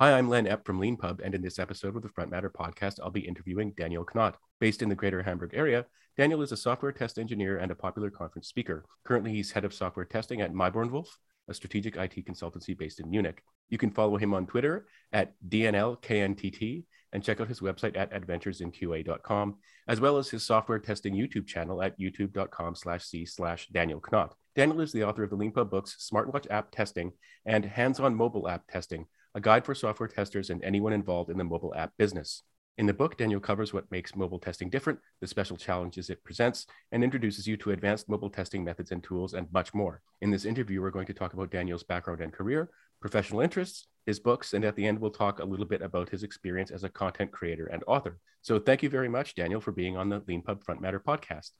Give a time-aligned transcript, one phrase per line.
[0.00, 3.00] Hi, I'm Len Epp from Leanpub, and in this episode of the Front Matter podcast,
[3.02, 4.36] I'll be interviewing Daniel Knott.
[4.60, 5.86] Based in the greater Hamburg area,
[6.16, 8.84] Daniel is a software test engineer and a popular conference speaker.
[9.02, 11.08] Currently, he's head of software testing at MaibornWolff,
[11.48, 13.42] a strategic IT consultancy based in Munich.
[13.70, 19.56] You can follow him on Twitter at DNLKNTT and check out his website at adventuresinqa.com,
[19.88, 24.36] as well as his software testing YouTube channel at youtube.com slash c slash Daniel Knott.
[24.54, 27.10] Daniel is the author of the Leanpub books Smartwatch App Testing
[27.44, 31.44] and Hands-on Mobile App Testing, a guide for software testers and anyone involved in the
[31.44, 32.42] mobile app business.
[32.78, 36.64] In the book, Daniel covers what makes mobile testing different, the special challenges it presents,
[36.92, 40.00] and introduces you to advanced mobile testing methods and tools, and much more.
[40.20, 44.20] In this interview, we're going to talk about Daniel's background and career, professional interests, his
[44.20, 46.88] books, and at the end, we'll talk a little bit about his experience as a
[46.88, 48.20] content creator and author.
[48.42, 51.50] So thank you very much, Daniel, for being on the Leanpub Front Matter podcast.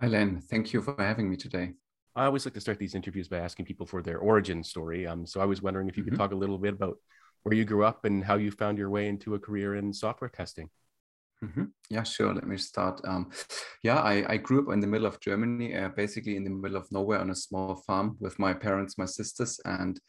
[0.00, 0.40] Hi, Len.
[0.40, 1.72] Thank you for having me today.
[2.18, 5.06] I always like to start these interviews by asking people for their origin story.
[5.06, 6.10] Um, so I was wondering if you mm-hmm.
[6.10, 6.96] could talk a little bit about
[7.44, 10.28] where you grew up and how you found your way into a career in software
[10.28, 10.68] testing.
[11.44, 11.66] Mm-hmm.
[11.88, 12.34] Yeah, sure.
[12.34, 13.00] Let me start.
[13.06, 13.30] Um,
[13.84, 16.76] yeah, I, I, grew up in the middle of Germany, uh, basically in the middle
[16.76, 20.00] of nowhere on a small farm with my parents, my sisters, and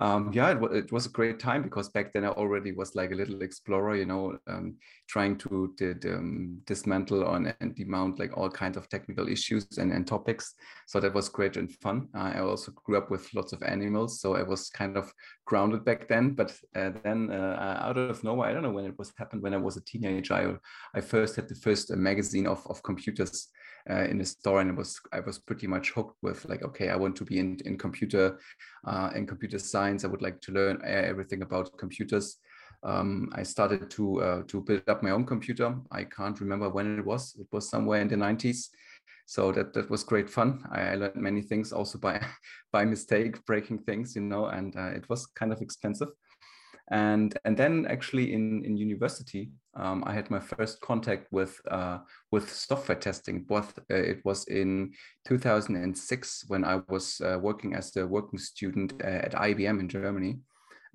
[0.00, 2.94] um, yeah, it, w- it, was a great time because back then I already was
[2.94, 4.76] like a little explorer, you know, um,
[5.08, 9.92] trying to did, um, dismantle on and demount like all kinds of technical issues and,
[9.92, 10.54] and topics.
[10.86, 12.08] So that was great and fun.
[12.14, 15.12] Uh, I also grew up with lots of animals, so I was kind of
[15.46, 16.34] grounded back then.
[16.34, 19.54] But uh, then uh, out of nowhere, I don't know when it was happened when
[19.54, 20.34] I was a teenager.
[20.34, 23.48] I, I first had the first uh, magazine of, of computers
[23.90, 26.88] uh, in the store and it was i was pretty much hooked with like okay
[26.88, 28.38] i want to be in, in computer
[28.86, 30.04] uh, in computer science.
[30.04, 32.38] I would like to learn everything about computers.
[32.84, 35.76] Um, i started to uh, to build up my own computer.
[35.90, 37.36] I can't remember when it was.
[37.38, 38.70] It was somewhere in the 90s
[39.26, 40.64] so that that was great fun.
[40.70, 42.20] I, I learned many things also by
[42.72, 46.08] by mistake breaking things you know and uh, it was kind of expensive.
[46.90, 51.98] And and then actually in in university um, I had my first contact with uh,
[52.30, 53.44] with software testing.
[53.44, 54.92] Both uh, it was in
[55.26, 60.40] 2006 when I was uh, working as a working student uh, at IBM in Germany,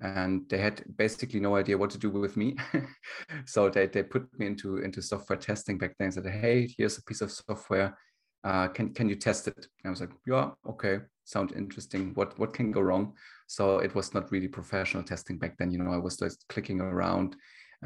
[0.00, 2.56] and they had basically no idea what to do with me.
[3.46, 6.06] so they, they put me into into software testing back then.
[6.06, 7.98] And said, "Hey, here's a piece of software.
[8.44, 12.12] Uh, can can you test it?" And I was like, "Yeah, okay, sound interesting.
[12.14, 13.14] What what can go wrong?"
[13.48, 15.72] So it was not really professional testing back then.
[15.72, 17.34] You know, I was just clicking around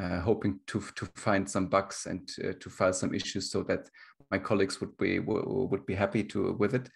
[0.01, 3.89] uh, hoping to to find some bugs and uh, to file some issues so that
[4.31, 6.89] my colleagues would be would be happy to with it.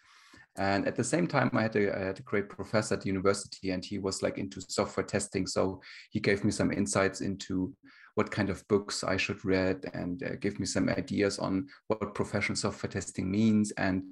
[0.59, 3.09] And at the same time, I had a, I had a great professor at the
[3.09, 5.47] university, and he was like into software testing.
[5.47, 7.75] So he gave me some insights into
[8.15, 12.15] what kind of books I should read, and uh, give me some ideas on what
[12.15, 13.71] professional software testing means.
[13.73, 14.03] And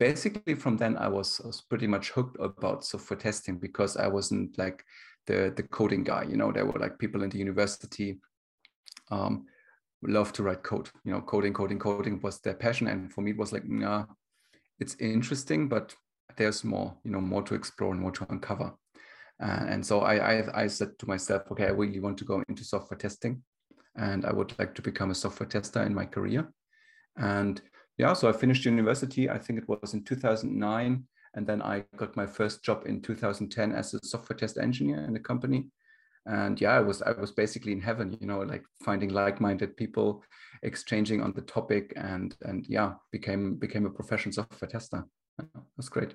[0.00, 4.58] basically, from then, I was, was pretty much hooked about software testing because I wasn't
[4.58, 4.84] like
[5.26, 6.24] the the coding guy.
[6.24, 8.18] You know, there were like people in the university
[9.10, 9.46] um,
[10.02, 10.90] love to write code.
[11.04, 14.04] You know, coding, coding, coding was their passion, and for me it was like, nah,
[14.78, 15.94] it's interesting, but
[16.36, 16.96] there's more.
[17.04, 18.74] You know, more to explore and more to uncover.
[19.42, 22.42] Uh, and so I, I I said to myself, okay, I really want to go
[22.48, 23.42] into software testing,
[23.96, 26.50] and I would like to become a software tester in my career.
[27.16, 27.60] And
[27.98, 29.30] yeah, so I finished university.
[29.30, 31.04] I think it was in 2009
[31.36, 35.14] and then I got my first job in 2010 as a software test engineer in
[35.14, 35.66] a company.
[36.24, 40.24] And yeah, I was I was basically in heaven, you know, like finding like-minded people,
[40.62, 45.04] exchanging on the topic, and and yeah, became became a professional software tester.
[45.76, 46.14] That's great.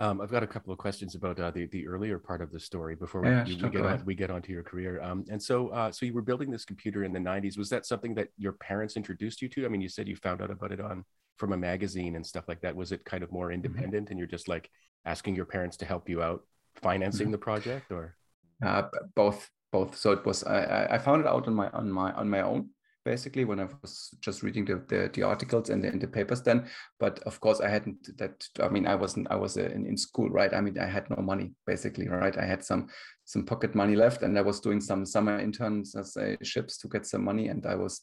[0.00, 2.58] Um, I've got a couple of questions about uh, the the earlier part of the
[2.58, 5.00] story before we, yeah, we, we get on we get onto your career.
[5.00, 7.56] Um, and so uh, so you were building this computer in the '90s.
[7.56, 9.64] Was that something that your parents introduced you to?
[9.64, 11.04] I mean, you said you found out about it on
[11.36, 13.54] from a magazine and stuff like that was it kind of more mm-hmm.
[13.54, 14.12] independent mm-hmm.
[14.12, 14.70] and you're just like
[15.04, 16.42] asking your parents to help you out
[16.76, 17.32] financing mm-hmm.
[17.32, 18.16] the project or
[18.64, 18.82] uh,
[19.14, 22.30] both both so it was I, I found it out on my on my on
[22.30, 22.70] my own
[23.04, 26.42] basically when I was just reading the, the, the articles and the, in the papers
[26.42, 26.68] then.
[26.98, 28.46] But of course, I hadn't that.
[28.60, 29.30] I mean, I wasn't.
[29.30, 30.52] I was uh, in, in school, right?
[30.52, 32.36] I mean, I had no money basically, right?
[32.36, 32.88] I had some
[33.24, 36.88] some pocket money left, and I was doing some summer interns as a ships to
[36.88, 38.00] get some money, and I was,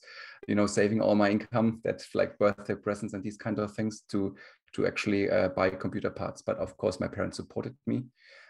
[0.47, 4.03] you know, saving all my income that like birthday presents and these kind of things
[4.11, 4.35] to
[4.73, 6.41] to actually uh, buy computer parts.
[6.41, 8.03] But of course, my parents supported me.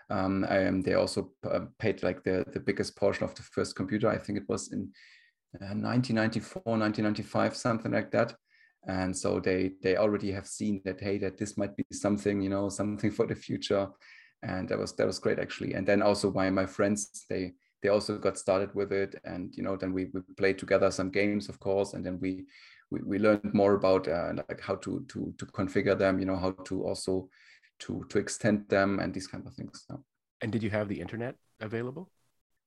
[0.09, 4.09] Um, and they also uh, paid like the, the biggest portion of the first computer.
[4.09, 4.91] I think it was in
[5.59, 8.35] 1994, uh, 1995, something like that.
[8.87, 12.49] And so they they already have seen that hey that this might be something you
[12.49, 13.87] know something for the future,
[14.41, 15.73] and that was that was great actually.
[15.73, 17.53] And then also my my friends they
[17.83, 21.11] they also got started with it, and you know then we, we played together some
[21.11, 22.45] games of course, and then we
[22.89, 26.37] we, we learned more about uh, like how to to to configure them, you know
[26.37, 27.29] how to also
[27.79, 29.85] to to extend them and these kind of things.
[30.41, 32.09] And did you have the internet available?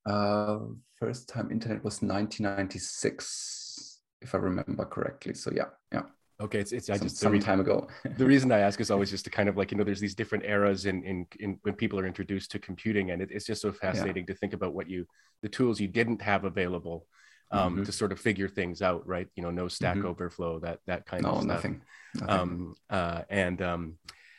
[0.07, 0.59] Uh,
[0.99, 5.35] first time internet was 1996, if I remember correctly.
[5.35, 6.03] So yeah, yeah.
[6.41, 7.87] Okay, it's it's I some, just some reason, time ago.
[8.19, 10.15] the reason I ask is always just to kind of like you know there's these
[10.15, 13.63] different eras in in, in when people are introduced to computing and it, it's just
[13.63, 14.35] so fascinating yeah.
[14.35, 15.07] to think about what you
[15.43, 17.07] the tools you didn't have available
[17.51, 17.83] um, mm-hmm.
[17.85, 19.29] to sort of figure things out, right?
[19.37, 20.07] You know, no Stack mm-hmm.
[20.07, 21.47] Overflow, that that kind no, of stuff.
[21.47, 21.83] nothing.
[22.15, 22.31] nothing.
[22.31, 23.95] Um, uh, and um,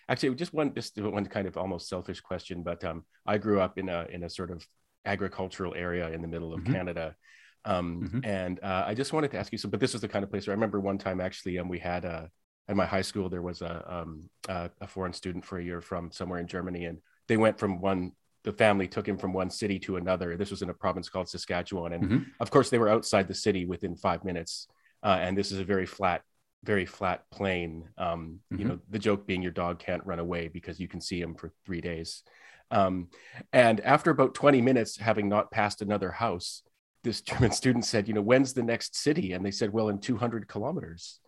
[0.09, 3.77] actually, just one just one kind of almost selfish question, but um, I grew up
[3.77, 4.65] in a in a sort of
[5.05, 6.73] agricultural area in the middle of mm-hmm.
[6.73, 7.15] Canada.
[7.63, 8.19] Um, mm-hmm.
[8.23, 10.29] And uh, I just wanted to ask you so, but this is the kind of
[10.29, 12.29] place where I remember one time actually, um, we had a,
[12.67, 15.81] at my high school, there was a, um, a, a foreign student for a year
[15.81, 18.11] from somewhere in Germany, and they went from one
[18.45, 20.37] the family took him from one city to another.
[20.37, 22.23] This was in a province called Saskatchewan, and mm-hmm.
[22.39, 24.67] of course they were outside the city within five minutes.
[25.03, 26.21] Uh, and this is a very flat,
[26.63, 27.89] very flat plain.
[27.97, 28.61] Um, mm-hmm.
[28.61, 31.33] You know, the joke being your dog can't run away because you can see him
[31.33, 32.21] for three days.
[32.71, 33.09] Um,
[33.53, 36.63] and after about 20 minutes, having not passed another house,
[37.03, 39.99] this German student said, "You know, when's the next city?" And they said, "Well, in
[39.99, 41.19] 200 kilometers."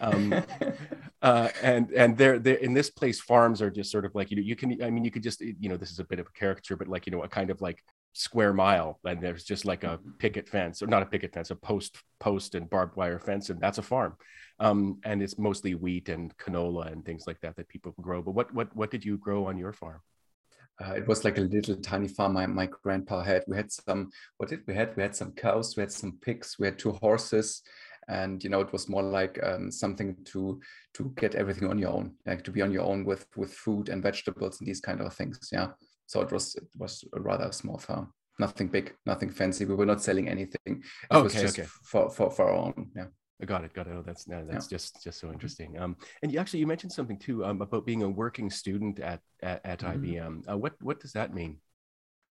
[0.00, 0.34] um,
[1.22, 4.36] uh, and and there there in this place farms are just sort of like you
[4.36, 6.26] know you can i mean you could just you know this is a bit of
[6.26, 7.82] a caricature but like you know a kind of like
[8.12, 10.10] square mile and there's just like a mm-hmm.
[10.18, 13.60] picket fence or not a picket fence a post post and barbed wire fence and
[13.60, 14.16] that's a farm
[14.60, 18.32] um, and it's mostly wheat and canola and things like that that people grow but
[18.32, 20.00] what what what did you grow on your farm
[20.84, 23.44] uh, it was like a little tiny farm my, my grandpa had.
[23.48, 24.96] We had some what did we had?
[24.96, 27.62] We had some cows we had some pigs we had two horses
[28.08, 30.60] and you know it was more like um, something to
[30.94, 33.90] to get everything on your own like to be on your own with with food
[33.90, 35.68] and vegetables and these kind of things yeah.
[36.06, 38.12] So it was it was a rather small farm.
[38.38, 39.66] Nothing big nothing fancy.
[39.66, 40.56] We were not selling anything.
[40.66, 41.68] It okay, was just okay.
[41.84, 43.06] for, for for our own yeah
[43.40, 43.72] I got it.
[43.72, 43.94] Got it.
[43.96, 44.76] Oh, that's no, that's yeah.
[44.76, 45.78] just just so interesting.
[45.78, 49.20] Um, and you actually you mentioned something too um, about being a working student at
[49.42, 50.04] at, at mm-hmm.
[50.04, 50.50] IBM.
[50.50, 51.58] Uh, what what does that mean?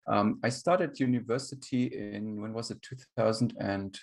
[0.07, 3.99] Um, I started university in when was it 2000 and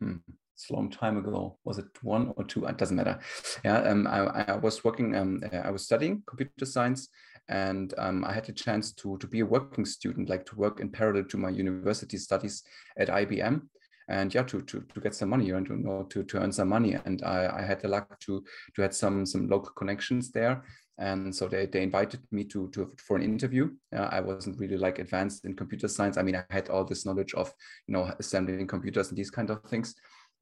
[0.00, 0.16] hmm,
[0.58, 1.56] it's a long time ago.
[1.64, 2.66] Was it one or two?
[2.66, 3.20] It doesn't matter.
[3.64, 5.14] Yeah, um, I, I, was working.
[5.14, 7.08] Um, I was studying computer science,
[7.48, 10.80] and um, I had a chance to to be a working student, like to work
[10.80, 12.64] in parallel to my university studies
[12.98, 13.62] at IBM,
[14.08, 16.52] and yeah, to to, to get some money and to you know to, to earn
[16.52, 16.96] some money.
[17.04, 18.44] And I, I had the luck to
[18.74, 20.62] to had some some local connections there,
[20.98, 23.70] and so they, they invited me to, to for an interview.
[23.94, 26.16] Uh, i wasn't really like advanced in computer science.
[26.16, 27.52] I mean i had all this knowledge of
[27.86, 29.94] you know assembling computers and these kind of things.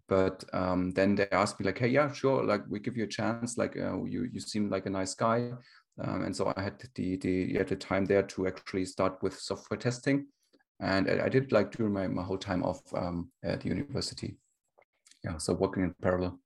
[0.09, 3.09] But um, then they asked me like hey yeah sure like we give you a
[3.09, 3.59] chance.
[3.59, 5.53] Like uh, you you seem like a nice guy.
[5.99, 9.39] Um, and so i had the the yeah, the time there to actually start with
[9.39, 10.27] software testing
[10.81, 14.37] and i, I did like during my, my whole time off um, at the university
[15.25, 16.39] yeah so working in parallel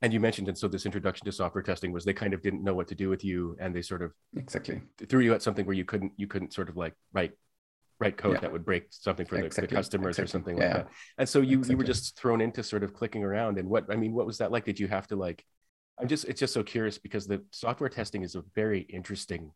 [0.00, 2.62] and you mentioned and so this introduction to software testing was they kind of didn't
[2.62, 5.66] know what to do with you and they sort of exactly threw you at something
[5.66, 7.32] where you couldn't you couldn't sort of like write
[8.00, 8.40] write code yeah.
[8.40, 9.62] that would break something for exactly.
[9.62, 10.24] the, the, customers exactly.
[10.24, 10.64] or something yeah.
[10.64, 10.88] like that.
[11.18, 11.72] And so you exactly.
[11.72, 13.58] you were just thrown into sort of clicking around.
[13.58, 14.64] And what I mean, what was that like?
[14.64, 15.44] Did you have to like?
[15.98, 19.50] I'm just it's just so curious because the software testing is a very interesting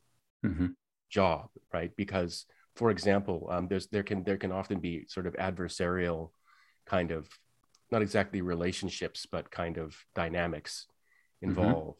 [0.44, 0.68] mm-hmm.
[1.08, 1.92] job, right?
[1.96, 2.46] Because
[2.76, 6.30] for example, um, there's there can there can often be sort of adversarial
[6.86, 7.28] kind of
[7.90, 10.86] not exactly relationships, but kind of dynamics
[11.42, 11.50] mm-hmm.
[11.50, 11.98] involved.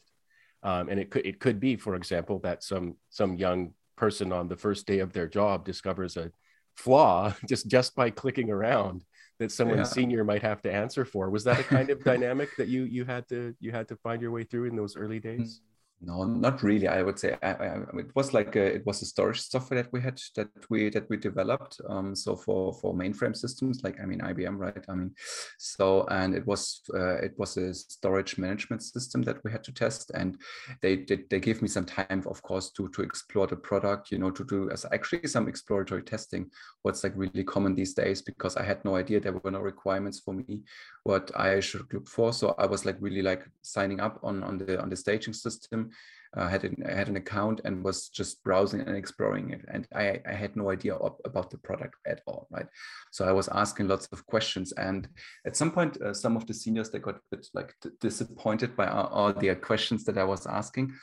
[0.65, 0.69] Mm-hmm.
[0.69, 4.47] Um, and it could it could be, for example, that some some young person on
[4.47, 6.31] the first day of their job discovers a
[6.75, 9.03] flaw just just by clicking around
[9.39, 9.83] that someone yeah.
[9.83, 13.05] senior might have to answer for was that a kind of dynamic that you you
[13.05, 15.61] had to you had to find your way through in those early days
[16.05, 16.87] no not really.
[16.87, 19.93] I would say I, I, it was like a, it was a storage software that
[19.93, 24.05] we had that we that we developed um, so for for mainframe systems like i
[24.05, 24.83] mean ibm right?
[24.89, 25.11] I mean
[25.57, 29.71] so and it was uh, it was a storage management system that we had to
[29.71, 30.37] test and
[30.81, 34.17] they did they gave me some time of course to to explore the product you
[34.17, 36.49] know to do as actually some exploratory testing
[36.81, 40.19] what's like really common these days because i had no idea there were no requirements
[40.19, 40.61] for me
[41.03, 42.33] what i should look for.
[42.33, 45.91] So i was like really like signing up on on the on the staging system
[46.35, 49.87] uh, had an, I had an account and was just browsing and exploring it, and
[49.93, 52.65] I, I had no idea of, about the product at all, right?
[53.11, 55.07] So I was asking lots of questions, and
[55.45, 58.87] at some point, uh, some of the seniors they got a bit like disappointed by
[58.87, 60.93] all, all the questions that I was asking,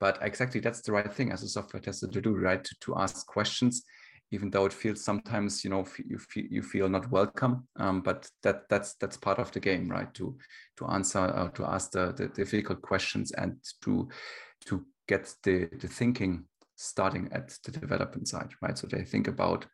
[0.00, 2.64] but exactly that's the right thing as a software tester to do, right?
[2.64, 3.82] To, to ask questions
[4.30, 8.28] even though it feels sometimes you know you feel you feel not welcome um, but
[8.42, 10.36] that that's that's part of the game right to
[10.76, 14.08] to answer uh, to ask the, the difficult questions and to
[14.66, 16.44] to get the, the thinking
[16.76, 18.78] starting at the development side, right?
[18.78, 19.66] So they think about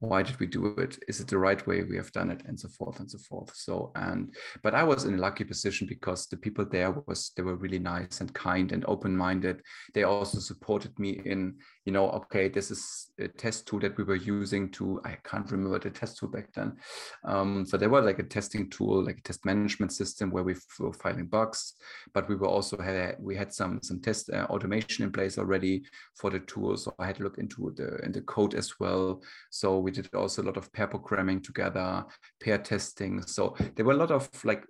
[0.00, 0.96] why did we do it?
[1.08, 3.50] Is it the right way we have done it, and so forth and so forth.
[3.54, 7.42] So and but I was in a lucky position because the people there was they
[7.42, 9.60] were really nice and kind and open minded.
[9.94, 11.56] They also supported me in
[11.88, 15.50] you know, okay, this is a test tool that we were using to, I can't
[15.50, 16.76] remember the test tool back then.
[17.24, 20.54] Um, so there was like a testing tool, like a test management system where we
[20.78, 21.76] were filing bugs,
[22.12, 25.82] but we were also had, we had some, some test uh, automation in place already
[26.14, 26.76] for the tool.
[26.76, 29.22] So I had to look into the, in the code as well.
[29.48, 32.04] So we did also a lot of pair programming together,
[32.38, 33.22] pair testing.
[33.22, 34.66] So there were a lot of like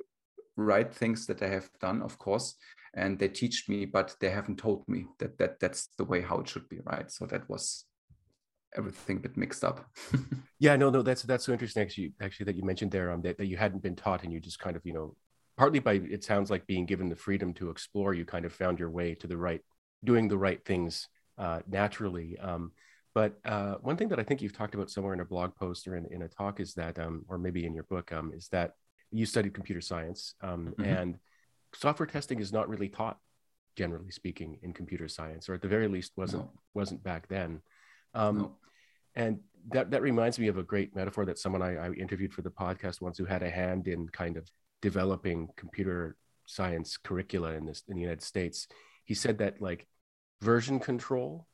[0.56, 2.54] right things that I have done, of course,
[2.98, 6.40] and they teach me, but they haven't told me that that that's the way how
[6.40, 7.10] it should be, right?
[7.10, 7.84] So that was
[8.76, 9.86] everything a bit mixed up.
[10.58, 11.82] yeah, no, no, that's that's so interesting.
[11.82, 14.40] Actually, actually, that you mentioned there, um, that, that you hadn't been taught, and you
[14.40, 15.14] just kind of, you know,
[15.56, 18.78] partly by it sounds like being given the freedom to explore, you kind of found
[18.78, 19.62] your way to the right,
[20.04, 22.36] doing the right things uh, naturally.
[22.38, 22.72] Um,
[23.14, 25.88] but uh, one thing that I think you've talked about somewhere in a blog post
[25.88, 28.48] or in, in a talk is that, um, or maybe in your book, um, is
[28.48, 28.74] that
[29.10, 30.84] you studied computer science um, mm-hmm.
[30.84, 31.18] and
[31.74, 33.18] software testing is not really taught
[33.76, 36.50] generally speaking in computer science or at the very least wasn't no.
[36.74, 37.60] wasn't back then
[38.14, 38.56] um, no.
[39.14, 39.38] and
[39.70, 42.50] that that reminds me of a great metaphor that someone I, I, interviewed for the
[42.50, 44.48] podcast once who had a hand in kind of
[44.82, 48.66] developing computer science curricula in this in the united states
[49.04, 49.86] he said that like
[50.40, 51.46] version control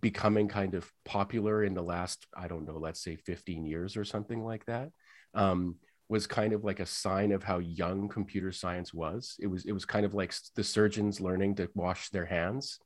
[0.00, 4.04] becoming kind of popular in the last i don't know let's say 15 years or
[4.04, 4.90] something like that
[5.34, 5.76] um,
[6.08, 9.36] was kind of like a sign of how young computer science was.
[9.40, 12.78] It was it was kind of like the surgeons learning to wash their hands.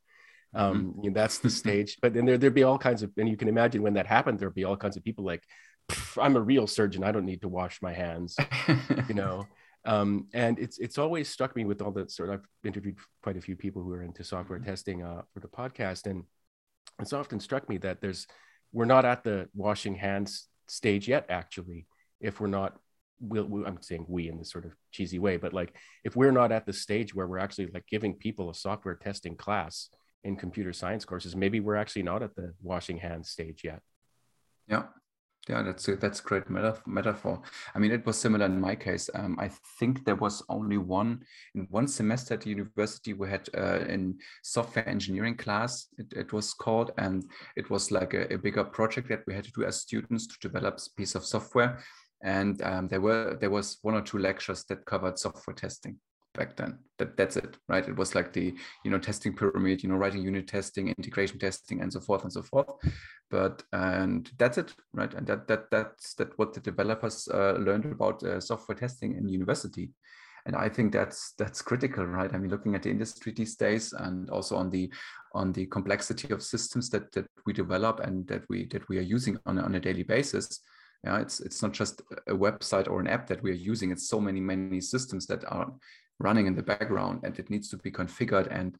[0.54, 1.04] Um, mm-hmm.
[1.04, 1.98] you know, that's the stage.
[2.00, 4.38] But then there there'd be all kinds of, and you can imagine when that happened,
[4.38, 5.42] there'd be all kinds of people like,
[6.16, 7.04] "I'm a real surgeon.
[7.04, 8.36] I don't need to wash my hands,"
[9.08, 9.46] you know.
[9.84, 12.28] Um, and it's it's always struck me with all the sort.
[12.28, 14.68] Of, I've interviewed quite a few people who are into software mm-hmm.
[14.68, 16.24] testing uh, for the podcast, and
[17.00, 18.26] it's often struck me that there's
[18.72, 21.26] we're not at the washing hands stage yet.
[21.30, 21.86] Actually,
[22.20, 22.78] if we're not
[23.20, 26.32] we'll, we, I'm saying we in this sort of cheesy way, but like if we're
[26.32, 29.88] not at the stage where we're actually like giving people a software testing class
[30.24, 33.80] in computer science courses, maybe we're actually not at the washing hands stage yet.
[34.68, 34.84] Yeah.
[35.48, 37.40] Yeah, that's a, that's a great metaphor.
[37.74, 39.08] I mean, it was similar in my case.
[39.14, 41.22] Um, I think there was only one
[41.54, 45.86] in one semester at the university we had uh, in software engineering class.
[45.96, 47.24] It, it, was called, and
[47.56, 50.36] it was like a, a bigger project that we had to do as students to
[50.42, 51.78] develop a piece of software
[52.22, 55.98] and um, there were there was one or two lectures that covered software testing
[56.34, 56.78] back then.
[56.98, 57.86] That that's it right?
[57.86, 61.80] It was like the you know testing pyramid you know writing unit testing integration testing
[61.80, 62.70] and so forth and so forth.
[63.30, 65.12] But and that's it right?
[65.14, 69.28] And that that that's that what the developers uh, learned about uh, software testing in
[69.28, 69.90] university.
[70.46, 72.32] And i think that's that's critical right?
[72.32, 74.90] I mean looking at the industry these days and also on the
[75.34, 79.08] on the complexity of systems that that we develop and that we that we are
[79.16, 80.60] using on, on a daily basis
[81.04, 83.90] yeah, it's it's not just a website or an app that we're using.
[83.90, 85.72] It's so many many systems that are
[86.18, 88.48] running in the background, and it needs to be configured.
[88.50, 88.76] And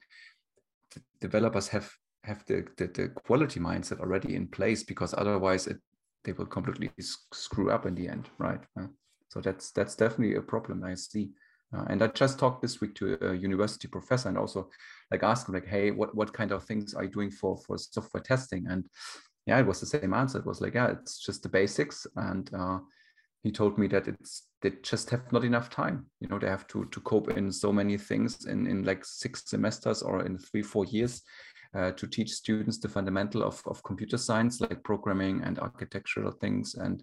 [1.20, 1.90] developers have
[2.24, 5.78] have the, the, the quality mindset already in place because otherwise it
[6.24, 6.90] they will completely
[7.32, 8.60] screw up in the end, right?
[8.78, 8.88] Uh,
[9.28, 11.30] so that's that's definitely a problem I see.
[11.74, 14.70] Uh, and I just talked this week to a university professor and also
[15.10, 17.78] like asked him like, hey, what what kind of things are you doing for for
[17.78, 18.66] software testing?
[18.66, 18.86] And
[19.48, 20.38] yeah, it was the same answer.
[20.38, 22.06] It was like, yeah, it's just the basics.
[22.16, 22.80] And uh,
[23.42, 26.04] he told me that it's they just have not enough time.
[26.20, 29.44] You know, they have to to cope in so many things in in like six
[29.46, 31.22] semesters or in three four years.
[31.74, 36.74] Uh, to teach students the fundamental of, of computer science like programming and architectural things
[36.76, 37.02] and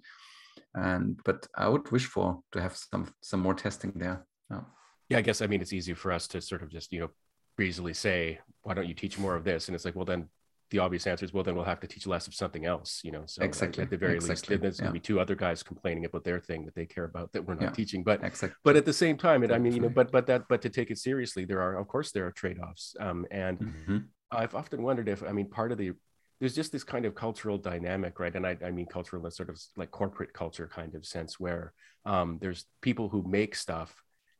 [0.73, 4.61] and but i would wish for to have some some more testing there yeah,
[5.09, 7.09] yeah i guess i mean it's easy for us to sort of just you know
[7.55, 10.27] breezily say why don't you teach more of this and it's like well then
[10.75, 13.11] the obvious answer is well then we'll have to teach less of something else you
[13.11, 14.55] know so exactly at the very exactly.
[14.55, 17.05] least there's going to be two other guys complaining about their thing that they care
[17.05, 17.69] about that we're not yeah.
[17.69, 18.57] teaching but exactly.
[18.65, 20.69] but at the same time it, i mean you know but but that but to
[20.69, 23.97] take it seriously there are of course there are trade-offs um, and mm-hmm.
[24.31, 25.93] i've often wondered if i mean part of the
[26.41, 29.57] there's just this kind of cultural dynamic right and i, I mean cultural sort of
[29.77, 31.73] like corporate culture kind of sense where
[32.05, 33.95] um, there's people who make stuff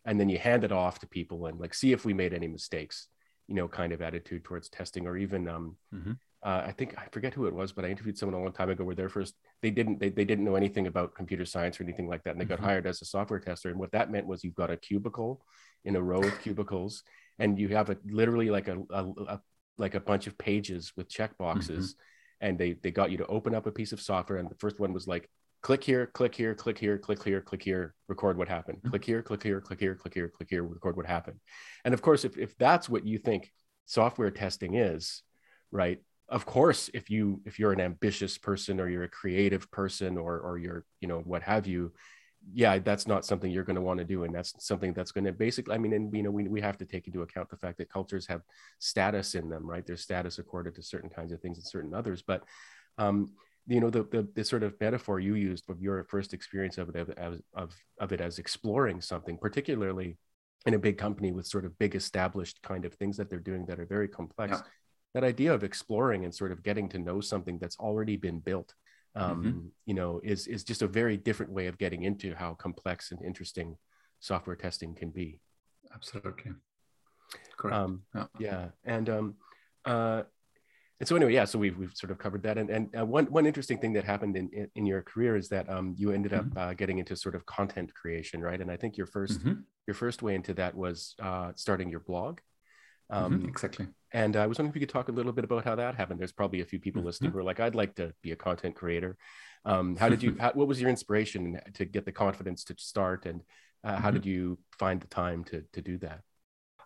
[0.06, 2.48] and then you hand it off to people and like see if we made any
[2.48, 3.08] mistakes
[3.48, 6.12] you know kind of attitude towards testing or even um, mm-hmm.
[6.44, 8.70] uh, i think i forget who it was but i interviewed someone a long time
[8.70, 11.84] ago where their first they didn't they, they didn't know anything about computer science or
[11.84, 12.66] anything like that and they got mm-hmm.
[12.66, 15.42] hired as a software tester and what that meant was you've got a cubicle
[15.84, 17.04] in a row of cubicles
[17.40, 19.42] and you have a literally like a, a, a
[19.78, 22.48] like a bunch of pages with check boxes mm-hmm.
[22.48, 24.80] and they they got you to open up a piece of software and the first
[24.80, 25.30] one was like
[25.66, 28.78] click here, click here, click here, click here, click here, record what happened.
[28.78, 28.90] Mm-hmm.
[28.92, 31.40] Click here, click here, click here, click here, click here, record what happened.
[31.84, 33.52] And of course, if, if that's what you think
[33.88, 35.24] software testing is,
[35.72, 36.04] right?
[36.30, 40.40] Of course, if you if you're an ambitious person or you're a creative person or
[40.40, 41.94] or you're, you know, what have you,
[42.54, 45.26] yeah, that's not something you're going to want to do, and that's something that's going
[45.26, 45.74] to basically.
[45.74, 47.90] I mean, and you know, we we have to take into account the fact that
[47.90, 48.42] cultures have
[48.78, 49.86] status in them, right?
[49.86, 52.44] There's status accorded to certain kinds of things and certain others, but
[53.00, 53.32] um,
[53.68, 56.96] you know the, the, the sort of metaphor you used of your first experience of
[56.96, 60.18] it as of, of it as exploring something particularly
[60.66, 63.66] in a big company with sort of big established kind of things that they're doing
[63.66, 64.62] that are very complex yeah.
[65.14, 68.74] that idea of exploring and sort of getting to know something that's already been built
[69.16, 69.60] um, mm-hmm.
[69.86, 73.24] you know is is just a very different way of getting into how complex and
[73.24, 73.78] interesting
[74.20, 75.40] software testing can be
[75.94, 76.32] absolutely
[77.58, 78.26] correct um, yeah.
[78.40, 79.36] yeah and um,
[79.86, 80.24] uh,
[81.00, 82.58] and so anyway, yeah, so we've, we've sort of covered that.
[82.58, 85.50] And, and uh, one, one interesting thing that happened in, in, in your career is
[85.50, 86.58] that um, you ended mm-hmm.
[86.58, 88.62] up uh, getting into sort of content creation, right?
[88.62, 89.54] And I think your 1st mm-hmm.
[89.88, 92.40] your first way into that was uh, starting your blog.
[93.12, 93.88] Mm-hmm, um, exactly.
[94.14, 96.20] And I was wondering if you could talk a little bit about how that happened.
[96.20, 97.38] There's probably a few people listening mm-hmm.
[97.38, 99.18] who are like, I'd like to be a content creator.
[99.66, 103.26] Um, how did you, how, what was your inspiration to get the confidence to start?
[103.26, 103.42] And
[103.84, 104.16] uh, how mm-hmm.
[104.16, 106.22] did you find the time to, to do that?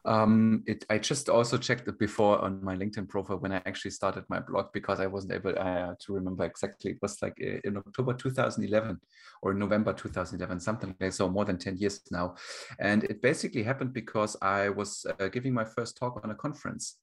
[0.05, 3.91] Um, it, I just also checked it before on my LinkedIn profile when I actually
[3.91, 6.91] started my blog because I wasn't able uh, to remember exactly.
[6.91, 8.99] It was like uh, in October 2011
[9.41, 12.35] or November 2011, something like so, more than 10 years now.
[12.79, 16.97] And it basically happened because I was uh, giving my first talk on a conference.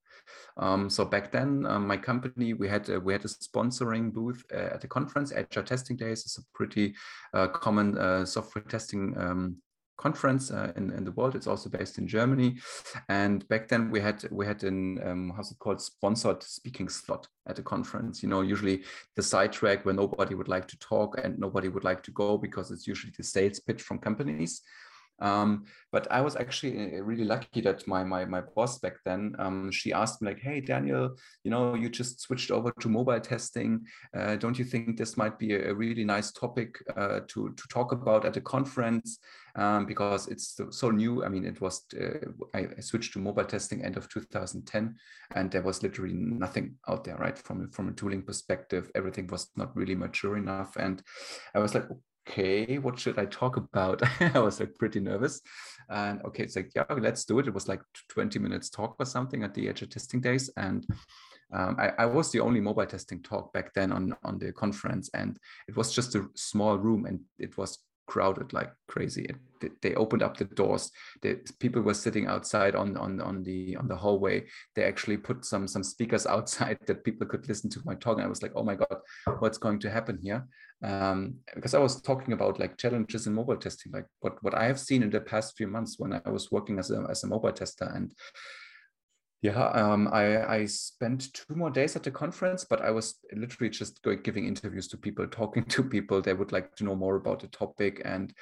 [0.57, 4.75] Um, so back then, um, my company we had we had a sponsoring booth uh,
[4.75, 5.33] at the conference.
[5.33, 6.95] Agile Testing Days is a pretty
[7.35, 9.57] uh, common uh, software testing um,
[9.97, 11.35] conference uh, in, in the world.
[11.35, 12.57] It's also based in Germany.
[13.09, 17.27] And back then we had we had an um, how's it called sponsored speaking slot
[17.47, 18.23] at the conference.
[18.23, 18.83] You know, usually
[19.15, 22.71] the sidetrack where nobody would like to talk and nobody would like to go because
[22.71, 24.63] it's usually the sales pitch from companies.
[25.19, 29.35] Um, but I was actually uh, really lucky that my my my boss back then
[29.39, 33.21] um, she asked me like, "Hey Daniel, you know you just switched over to mobile
[33.21, 33.87] testing.
[34.15, 37.93] Uh, don't you think this might be a, really nice topic uh, to to talk
[37.93, 39.19] about at a conference
[39.57, 41.25] um, because it's so, new?
[41.25, 44.95] I mean, it was uh, I, switched to mobile testing end of 2010,
[45.35, 47.39] and there was literally nothing out there, right?
[47.39, 51.03] From from a tooling perspective, everything was not really mature enough, and
[51.55, 51.89] I was like,
[52.29, 54.03] okay, what should I talk about?
[54.21, 55.41] I was like pretty nervous.
[55.89, 57.47] And okay, it's like, yeah, let's do it.
[57.47, 60.51] It was like 20 minutes talk or something at the Agile testing days.
[60.57, 60.85] And
[61.53, 65.09] um, I, I, was the only mobile testing talk back then on, on the conference.
[65.15, 65.39] And
[65.69, 69.25] it was just a small room and it was crowded like crazy.
[69.61, 70.91] It, they opened up the doors.
[71.23, 74.45] The people were sitting outside on on on the on the hallway.
[74.75, 78.19] They actually put some some speakers outside that people could listen to my talk.
[78.19, 78.99] And I was like, oh my god,
[79.39, 80.47] what's going to happen here?
[80.83, 84.65] Um, because I was talking about like challenges in mobile testing, like what what I
[84.65, 87.29] have seen in the past few months when I was working as a as a
[87.29, 88.13] mobile tester and
[89.43, 93.71] yeah, um, I, I spent two more days at the conference, but I was literally
[93.71, 96.21] just going, giving interviews to people, talking to people.
[96.21, 98.01] They would like to know more about the topic.
[98.05, 98.33] And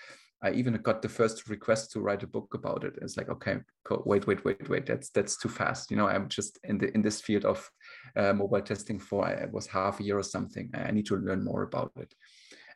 [0.42, 2.94] I even got the first request to write a book about it.
[3.02, 3.58] It's like, okay,
[4.04, 4.86] wait, wait, wait, wait.
[4.86, 5.90] That's that's too fast.
[5.90, 7.68] You know, I'm just in the in this field of
[8.16, 10.70] uh, mobile testing for it was half a year or something.
[10.74, 12.14] I need to learn more about it.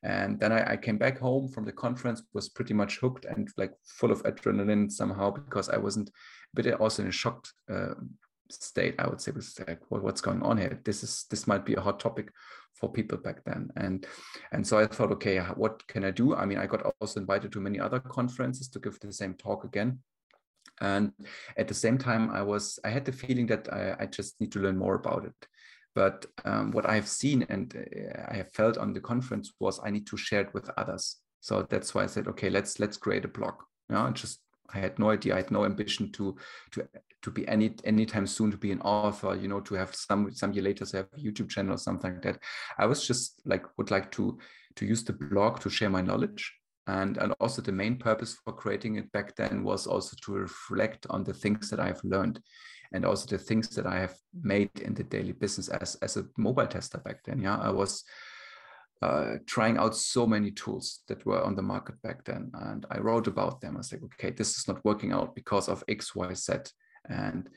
[0.02, 3.48] And then I, I, came back home from the conference, was pretty much hooked and
[3.56, 6.10] like full of adrenaline somehow because I wasn't,
[6.54, 7.94] but also in a shocked uh,
[8.50, 8.94] state.
[8.98, 10.80] I would say was like, well, what's going on here?
[10.84, 12.30] This is this might be a hot topic
[12.74, 13.70] for people back then.
[13.76, 14.06] And
[14.52, 16.34] and so I thought, okay, what can I do?
[16.34, 19.64] I mean, I got also invited to many other conferences to give the same talk
[19.64, 20.00] again.
[20.80, 21.12] And
[21.56, 24.52] at the same time, I was I had the feeling that I, I just need
[24.52, 25.48] to learn more about it.
[25.94, 29.90] But um, what I've seen and uh, I have felt on the conference was I
[29.90, 31.16] need to share it with others.
[31.40, 33.54] So that's why I said, okay, let's let's create a blog.
[33.88, 34.40] You know, just
[34.74, 35.34] I had no idea.
[35.34, 36.36] I had no ambition to
[36.72, 36.88] to
[37.22, 39.34] to be any anytime soon to be an author.
[39.34, 42.12] You know, to have some some year later to have a YouTube channel or something
[42.12, 42.38] like that.
[42.78, 44.38] I was just like would like to
[44.76, 46.54] to use the blog to share my knowledge.
[46.86, 51.06] And, and also the main purpose for creating it back then was also to reflect
[51.10, 52.40] on the things that I've learned
[52.92, 56.24] and also the things that I have made in the daily business as, as a
[56.38, 57.40] mobile tester back then.
[57.40, 58.04] Yeah, I was
[59.02, 62.50] uh, trying out so many tools that were on the market back then.
[62.54, 63.76] And I wrote about them.
[63.76, 66.54] I was like, okay, this is not working out because of X, Y, Z.
[67.08, 67.48] And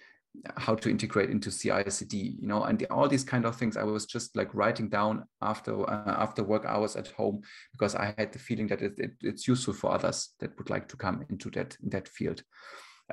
[0.57, 3.75] how to integrate into CI/CD, you know, and all these kind of things.
[3.75, 7.41] I was just like writing down after uh, after work hours at home
[7.73, 10.87] because I had the feeling that it, it, it's useful for others that would like
[10.89, 12.43] to come into that that field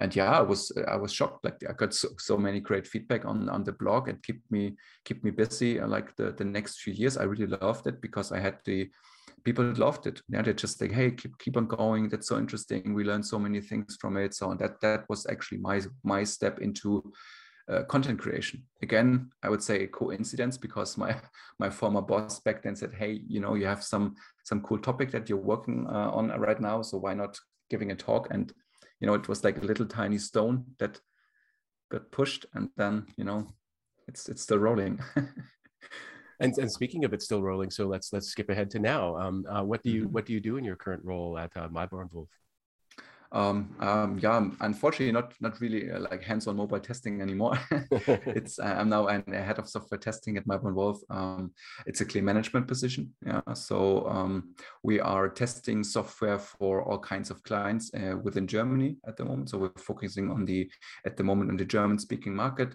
[0.00, 1.44] and yeah i was i was shocked.
[1.44, 4.76] Like i got so, so many great feedback on on the blog and keep me
[5.04, 7.16] keep me busy uh, like the the next few years.
[7.16, 8.90] I really loved it because i had the
[9.44, 10.22] people loved it.
[10.28, 12.08] Yeah they just like hey keep, keep on going.
[12.08, 12.94] That's so interesting.
[12.94, 14.34] We learned so many things from it.
[14.34, 17.12] So that that was actually my my step into
[17.68, 18.62] uh, content creation.
[18.82, 21.16] Again, I would say a coincidence because my
[21.58, 25.10] my former boss back then said, "Hey, you know, you have some some cool topic
[25.10, 28.52] that you're working uh, on right now, so why not giving a talk?" And
[29.00, 31.00] you know, it was like a little tiny stone that
[31.90, 33.46] got pushed, and then you know,
[34.06, 35.00] it's it's still rolling.
[36.40, 39.16] and, and speaking of it still rolling, so let's let's skip ahead to now.
[39.16, 40.12] Um, uh, what do you Mhm.
[40.12, 42.28] what do you do in your current role at uh, MaibornWolff?
[43.30, 47.58] Um, um, yeah, unfortunately, not not really uh, like hands-on mobile testing anymore.
[47.90, 50.98] it's I'm now an, a head of software testing at MaibornWolff.
[51.10, 51.52] Um,
[51.86, 53.12] it's a clean management position.
[53.24, 58.96] Yeah, so um, we are testing software for all kinds of clients uh, within Germany
[59.06, 59.50] at the moment.
[59.50, 60.70] So we're focusing on the
[61.04, 62.74] at the moment on the German-speaking market.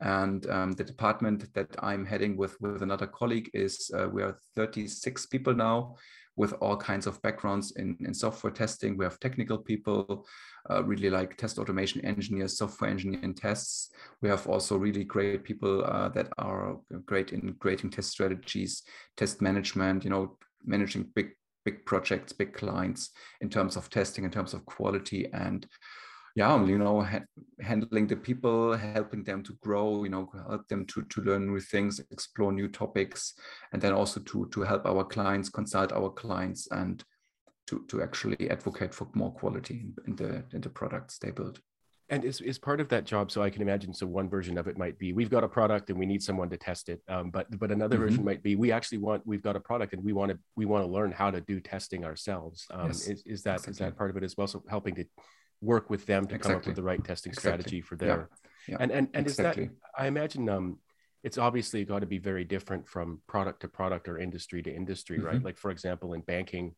[0.00, 4.38] And um, the department that I'm heading with with another colleague is uh, we are
[4.54, 5.96] 36 people now
[6.38, 8.96] with all kinds of backgrounds in, in software testing.
[8.96, 10.24] We have technical people,
[10.70, 13.90] uh, really like test automation engineers, software engineering tests.
[14.22, 18.84] We have also really great people uh, that are great in creating test strategies,
[19.16, 21.30] test management, you know, managing big,
[21.64, 25.66] big projects, big clients in terms of testing, in terms of quality and
[26.38, 27.28] yeah, you know, ha-
[27.60, 31.60] handling the people, helping them to grow, you know, help them to, to learn new
[31.60, 33.34] things, explore new topics,
[33.72, 37.04] and then also to, to help our clients, consult our clients, and
[37.66, 41.60] to, to actually advocate for more quality in, in the in the products they build.
[42.10, 44.66] And is, is part of that job, so I can imagine, so one version of
[44.66, 47.00] it might be, we've got a product and we need someone to test it.
[47.06, 48.04] Um, but, but another Mhm.
[48.04, 50.64] version might be, we actually want, we've got a product and we want to, we
[50.64, 52.66] want to learn how to do testing ourselves.
[52.70, 53.84] Um, Yes, is, is that, is exactly.
[53.84, 54.46] that part of it as well?
[54.46, 55.04] So helping to
[55.60, 57.62] work with them to come up with the right testing Exactly.
[57.62, 58.30] strategy for their,
[58.66, 58.76] Yeah.
[58.80, 59.58] and, and, and is that.
[59.96, 60.78] I imagine, um,
[61.24, 65.18] it's obviously got to be very different from product to product or industry to industry,
[65.18, 65.40] right?
[65.40, 65.44] Mhm.
[65.44, 66.74] Like for example, in banking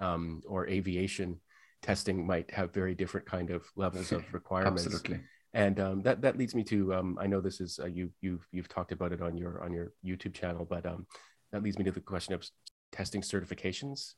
[0.00, 1.40] um, or aviation,
[1.82, 4.86] testing might have very different kind of levels of requirements.
[4.86, 5.20] Absolutely.
[5.52, 8.48] And um, that that leads me to um, I know this is uh, you you've
[8.50, 11.06] you've talked about it on your on your YouTube channel, but um,
[11.52, 12.44] that leads me to the question of
[12.90, 14.14] testing certifications.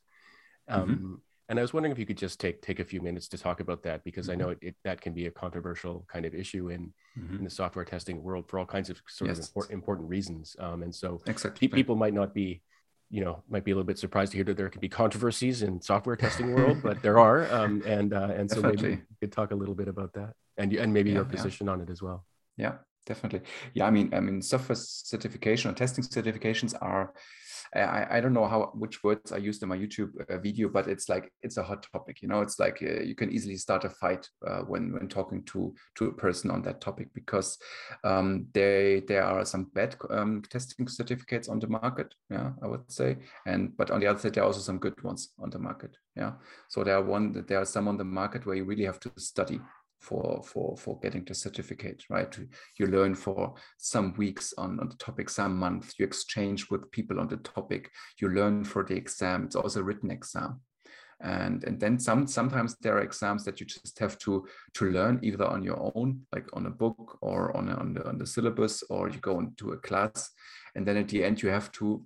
[0.69, 3.39] Um, And I was wondering if you could just take take a few minutes to
[3.39, 6.35] talk about that because I know it, it that can be a controversial kind of
[6.35, 7.39] issue in Mhm.
[7.39, 9.49] in the software testing world for all kinds of sort of Yes.
[9.49, 10.57] import, important reasons.
[10.59, 11.69] Um, and so Exactly.
[11.69, 12.63] pe- people might not be,
[13.11, 15.63] you know, might be a little bit surprised to hear that there could be controversies
[15.63, 17.51] in software testing world, but there are.
[17.53, 20.73] Um, and uh, and so maybe you could talk a little bit about that and
[20.75, 21.31] and maybe Yeah, your yeah.
[21.37, 22.27] position on it as well.
[22.59, 22.75] Yeah,
[23.07, 23.43] definitely.
[23.73, 27.15] Yeah, I mean, I mean, software certification or testing certifications are,
[27.83, 30.89] I, I don't know how which words I used in my YouTube uh, video, but
[30.89, 32.23] it's like it's a hot topic.
[32.23, 35.43] You know, it's like uh, you can easily start a fight uh, when when talking
[35.45, 37.59] to to a person on that topic because
[38.05, 42.15] um, they there are some bad um, testing certificates on the market.
[42.31, 45.03] Yeah, I would say, and but on the other side there are also some good
[45.03, 45.97] ones on the market.
[46.17, 46.33] Yeah,
[46.69, 49.13] so there are one there are some on the market where you really have to
[49.17, 49.61] study
[50.07, 52.39] for for for getting the certificate right?
[52.79, 55.95] You learn for some weeks on, on the topic some months.
[55.99, 57.91] You exchange with people on the topic.
[58.21, 59.45] You learn for the exam.
[59.45, 60.61] It's also a written exam.
[61.21, 65.19] And and then some sometimes there are exams that you just have to to learn
[65.23, 68.27] either on your own like on a book or on a, on the on the
[68.27, 70.31] syllabus or you go into a class.
[70.75, 72.05] And then at the end you have to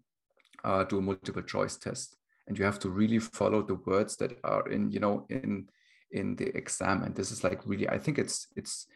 [0.64, 2.16] uh, do a multiple choice test.
[2.46, 5.68] And you have to really follow the words that are in you know in
[6.12, 8.86] in the exam and this is like really i think it's it's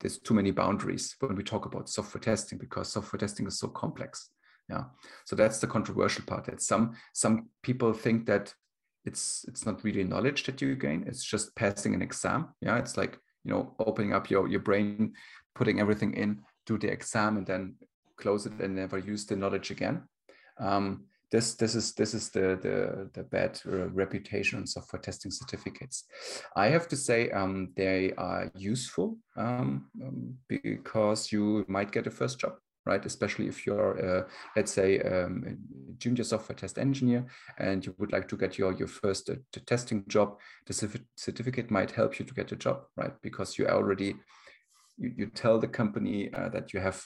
[0.00, 3.68] there's too many boundaries when we talk about software testing because software testing is so
[3.68, 4.30] complex
[4.68, 4.84] yeah.
[5.24, 8.54] So that's the controversial part that some some people think that
[9.04, 12.78] it's it's not really knowledge that you gain it's just passing an exam yeah.
[12.78, 15.14] It's like you know opening up your your brain
[15.54, 17.74] putting everything in do the exam and then
[18.16, 20.02] close it and never use the knowledge again.
[20.58, 25.32] Um, this this is this is the the, the bad uh, reputation on software testing
[25.32, 26.04] certificates.
[26.54, 32.10] I have to say um, they are useful um, um, because you might get a
[32.10, 32.52] first job,
[32.84, 33.04] right?
[33.04, 37.24] Especially if you're, uh, let's say, um, a junior software test engineer
[37.58, 40.38] and you would like to get your your first uh, testing job.
[40.66, 43.14] The certificate might help you to get a job, right?
[43.22, 44.16] Because you already
[44.98, 47.02] you, you tell the company uh, that you have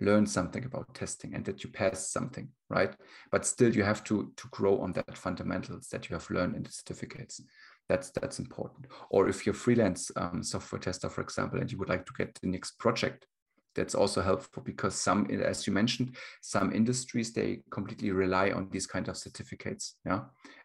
[0.00, 2.94] learn something about testing and that you pass something right?
[3.30, 6.62] But still you have to to grow on that fundamentals that you have learned in
[6.62, 7.40] the certificates.
[7.88, 8.86] That's that's important.
[9.10, 12.34] Or if you're freelance um, software tester for example and you would like to get
[12.40, 13.26] the next project
[13.74, 18.86] that's also helpful because some as you mentioned some industries they completely rely on these
[18.86, 20.20] kind of certificates yeah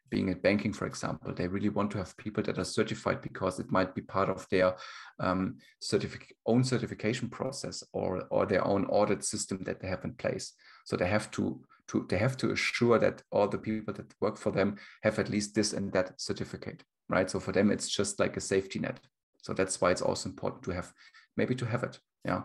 [0.10, 3.60] being in banking for example they really want to have people that are certified because
[3.60, 4.76] it might be part of their
[5.20, 10.14] um, certific- own certification process or or their own audit system that they have in
[10.14, 10.54] place.
[10.86, 14.38] So they have to to they have to assure that all the people that work
[14.38, 17.30] for them have at least this and that certificate right?
[17.30, 19.00] So for them it's just like a safety net.
[19.42, 20.94] So that's why it's also important to have
[21.36, 22.44] maybe to have it Yeah.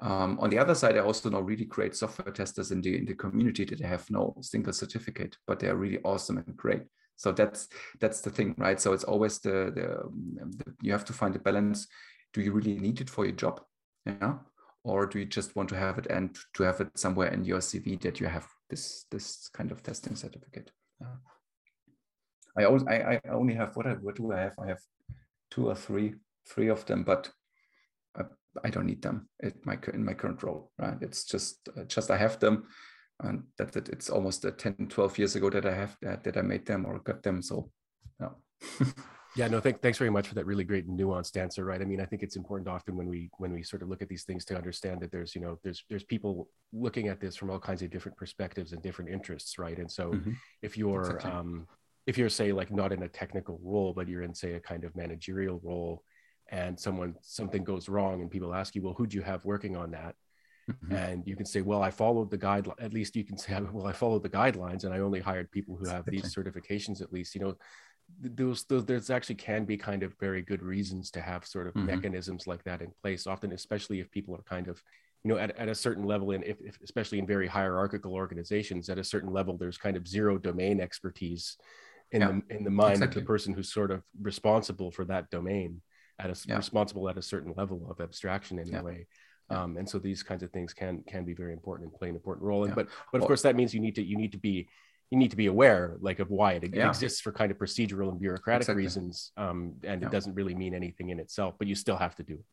[0.00, 3.04] Um, on the other side, I also know really great software testers in the in
[3.04, 6.82] the community that have no single certificate, but they are really awesome and great.
[7.16, 7.68] So that's
[8.00, 8.80] that's the thing, right?
[8.80, 11.86] So it's always the, the, um, the you have to find a balance.
[12.32, 13.60] Do you really need it for your job?
[14.04, 14.38] Yeah.
[14.82, 17.60] Or do you just want to have it and to have it somewhere in your
[17.60, 20.72] CV that you have this this kind of testing certificate?
[21.00, 21.16] Yeah.
[22.58, 24.54] I always I, I only have what I, what do I have?
[24.58, 24.80] I have
[25.50, 26.14] two or three
[26.48, 27.30] three of them, but
[28.62, 30.70] I, don't need them in my in my current role.
[30.78, 30.96] Right?
[31.00, 32.64] It's just uh, just I have them,
[33.20, 36.36] and that, that it's almost uh, 10, 12 years ago that I have that that
[36.36, 37.42] I made them or got them.
[37.42, 37.70] So,
[38.20, 38.30] yeah.
[39.36, 42.00] yeah no th- thanks very much for that really great nuanced answer right i mean
[42.00, 44.44] i think it's important often when we when we sort of look at these things
[44.44, 47.82] to understand that there's you know there's there's people looking at this from all kinds
[47.82, 50.32] of different perspectives and different interests right and so mm-hmm.
[50.62, 51.30] if you're exactly.
[51.30, 51.66] um
[52.06, 54.84] if you're say like not in a technical role but you're in say a kind
[54.84, 56.02] of managerial role
[56.54, 59.76] and someone something goes wrong and people ask you well who do you have working
[59.76, 60.14] on that
[60.70, 60.94] mm-hmm.
[60.94, 63.86] and you can say well i followed the guide at least you can say well
[63.86, 67.34] i followed the guidelines and i only hired people who have these certifications at least
[67.34, 67.54] you know
[68.20, 71.74] those, those there's actually can be kind of very good reasons to have sort of
[71.74, 71.86] mm-hmm.
[71.86, 74.80] mechanisms like that in place often especially if people are kind of
[75.24, 78.88] you know at, at a certain level and if, if, especially in very hierarchical organizations
[78.88, 81.56] at a certain level there's kind of zero domain expertise
[82.12, 83.20] in yeah, the in the mind exactly.
[83.20, 85.80] of the person who's sort of responsible for that domain
[86.18, 86.56] at a yeah.
[86.56, 89.06] responsible at a certain level of abstraction anyway.
[89.50, 89.62] Yeah.
[89.62, 92.14] Um, and so these kinds of things can can be very important and play an
[92.14, 92.64] important role.
[92.64, 94.68] And but but of well, course that means you need to you need to be
[95.10, 98.18] you need to be aware like of why it, exists for kind of procedural and
[98.18, 98.82] bureaucratic exactly.
[98.82, 99.32] reasons.
[99.36, 102.34] Um, and it doesn't really mean anything in itself, but you still have to do
[102.34, 102.44] it.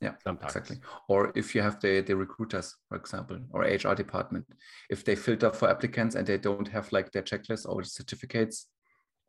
[0.00, 0.54] Yeah, Sometimes.
[0.54, 0.76] exactly.
[1.08, 4.46] Or if you have the, the recruiters, for example, or HR department,
[4.90, 8.66] if they filter for applicants and they don't have like their checklist or certificates,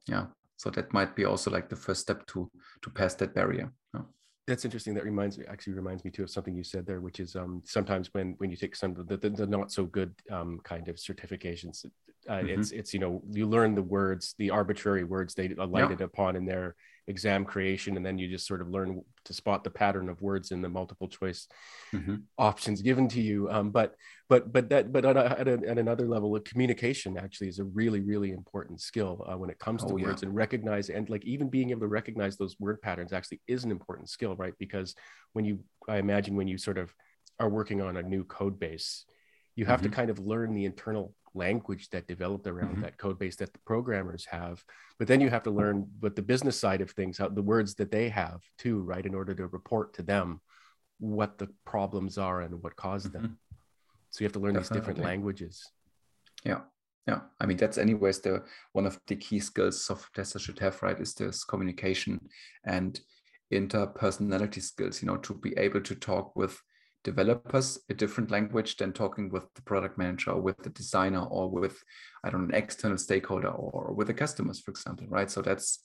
[0.08, 0.26] yeah,
[0.60, 4.02] so that might be also like the first step to to pass that barrier yeah.
[4.46, 7.20] that's interesting that reminds me actually reminds me too of something you said there which
[7.20, 10.14] is um, sometimes when when you take some of the, the, the not so good
[10.30, 11.86] um, kind of certifications
[12.28, 12.60] uh, mm-hmm.
[12.60, 16.06] it's it's you know you learn the words the arbitrary words they alighted yeah.
[16.06, 16.76] upon in their
[17.10, 20.52] exam creation and then you just sort of learn to spot the pattern of words
[20.52, 21.48] in the multiple choice
[21.92, 22.18] mm-hmm.
[22.38, 23.96] options given to you um, but
[24.30, 27.58] but but that but at, a, at, a, at, another level of communication actually is
[27.58, 31.10] a really really important skill uh, when it comes to oh, words and recognize and
[31.10, 34.54] like even being able to recognize those word patterns actually is an important skill right
[34.60, 34.94] because
[35.34, 36.94] when you i imagine when you sort of
[37.40, 39.06] are working on a new code base
[39.56, 39.90] you have mm-hmm.
[39.90, 42.82] to kind of learn the internal language that developed around mm-hmm.
[42.82, 44.64] that code base that the programmers have
[44.98, 47.76] but then you have to learn what the business side of things how the words
[47.76, 50.42] that they have too right in order to report to them
[51.00, 53.24] what the problems are and what caused mm-hmm.
[53.24, 53.38] them
[54.10, 54.76] so you have to learn Definitely.
[54.76, 55.72] these different languages
[56.44, 56.62] yeah
[57.08, 60.82] yeah i mean that's anyways the one of the key skills software testers should have
[60.82, 62.20] right is this communication
[62.66, 63.02] and
[63.54, 66.62] interpersonality skills you know to be able to talk with
[67.04, 71.50] developers a different language than talking with the product manager or with the designer or
[71.50, 71.82] with
[72.24, 75.84] i don't know an external stakeholder or with the customers for example right so that's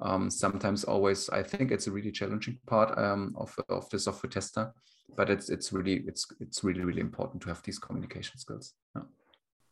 [0.00, 4.30] um, sometimes always i think it's a really challenging part um, of, of the software
[4.30, 4.72] tester
[5.16, 9.02] but it's it's really it's it's really really important to have these communication skills yeah.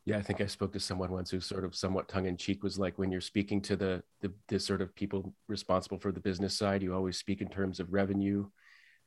[0.06, 2.62] Yeah, I think I spoke to someone once who sort of somewhat tongue in cheek
[2.62, 6.20] was like when you're speaking to the, the the sort of people responsible for the
[6.20, 8.46] business side, you always speak in terms of revenue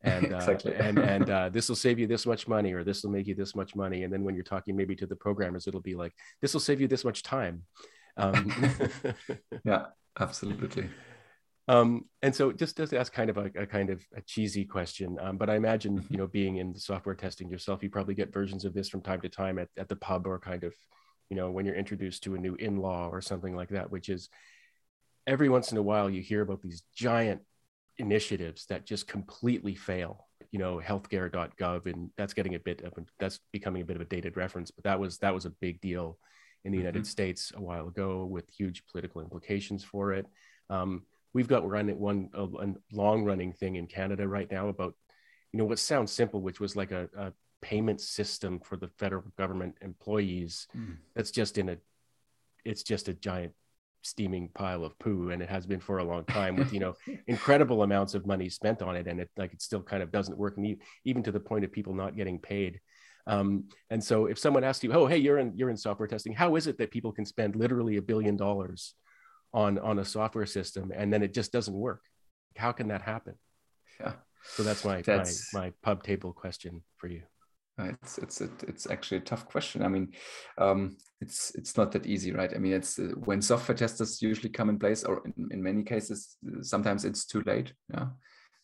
[0.04, 0.74] and uh, exactly.
[0.76, 3.36] and and uh, this will save you this much money or this will make you
[3.36, 6.14] this much money and then when you're talking maybe to the programmers it'll be like
[6.42, 7.64] this will save you this much time
[8.18, 8.52] um,
[9.66, 9.86] yeah
[10.20, 10.90] absolutely
[11.70, 15.18] um, and so just to ask kind of a, a kind of a cheesy question
[15.22, 16.14] um, but i imagine mm-hmm.
[16.14, 19.02] you know being in the software testing yourself you probably get versions of this from
[19.02, 20.74] time to time at, at the pub or kind of
[21.30, 24.30] you know when you're introduced to a new in-law or something like that which is
[25.28, 27.42] every once in a while you hear about these giant
[28.00, 33.06] initiatives that just completely fail you know healthcare.gov and that's getting a bit of a,
[33.20, 35.82] that's becoming a bit of a dated reference but that was that was a big
[35.82, 36.18] deal
[36.64, 36.86] in the mm-hmm.
[36.86, 40.26] united states a while ago with huge political implications for it
[40.70, 44.94] um, we've got running one a, a long running thing in canada right now about
[45.52, 49.24] you know what sounds simple which was like a, a payment system for the federal
[49.38, 50.96] government employees mm.
[51.16, 51.78] that's just in a
[52.64, 53.54] it's just a giant
[54.02, 56.94] steaming pile of poo and it has been for a long time with you know
[57.28, 60.38] incredible amounts of money spent on it and it like it still kind of doesn't
[60.38, 62.80] work and even to the point of people not getting paid.
[63.26, 66.34] Um, and so if someone asks you oh hey you're in you're in software testing
[66.34, 68.94] how is it that people can spend literally a billion dollars
[69.54, 72.02] on on a software system and then it just doesn't work?
[72.56, 73.36] How can that happen?
[74.00, 74.14] Yeah.
[74.44, 75.54] So that's my that's...
[75.54, 77.24] my, my pub table question for you
[77.80, 79.84] it's it's it's actually a tough question.
[79.84, 80.14] I mean,
[80.58, 82.54] um, it's it's not that easy, right?
[82.54, 85.84] I mean, it's uh, when software testers usually come in place, or in, in many
[85.84, 87.74] cases, sometimes it's too late.
[87.94, 88.08] Yeah,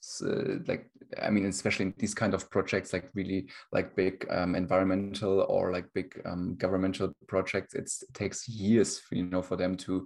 [0.06, 0.89] so, like
[1.21, 5.71] I mean, especially in these kind of projects, like really like big um, environmental or
[5.71, 10.06] like big um, governmental projects, it takes years, you know, for them to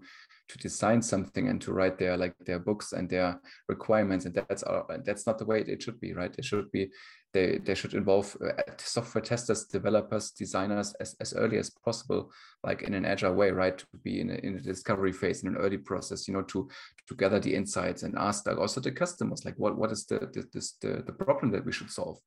[0.50, 4.64] to design something and to write their like their books and their requirements and that's
[4.64, 6.34] our, that's not the way it should be right?
[6.38, 6.90] It should be
[7.34, 12.32] they they should involve uh, software testers developers designers as, as early as possible
[12.64, 13.78] like in an agile way right?
[13.78, 16.70] To be in a, in a discovery phase in an early process you know to
[17.08, 20.46] to gather the insights and ask also the customers like what what is the the,
[20.54, 22.20] this, the, the problem that we should solve?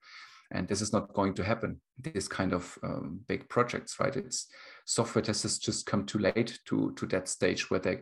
[0.53, 4.17] And this is not going to happen this kind of um, big projects right?
[4.17, 4.49] It's
[4.85, 8.01] software testers just come too late to to that stage where they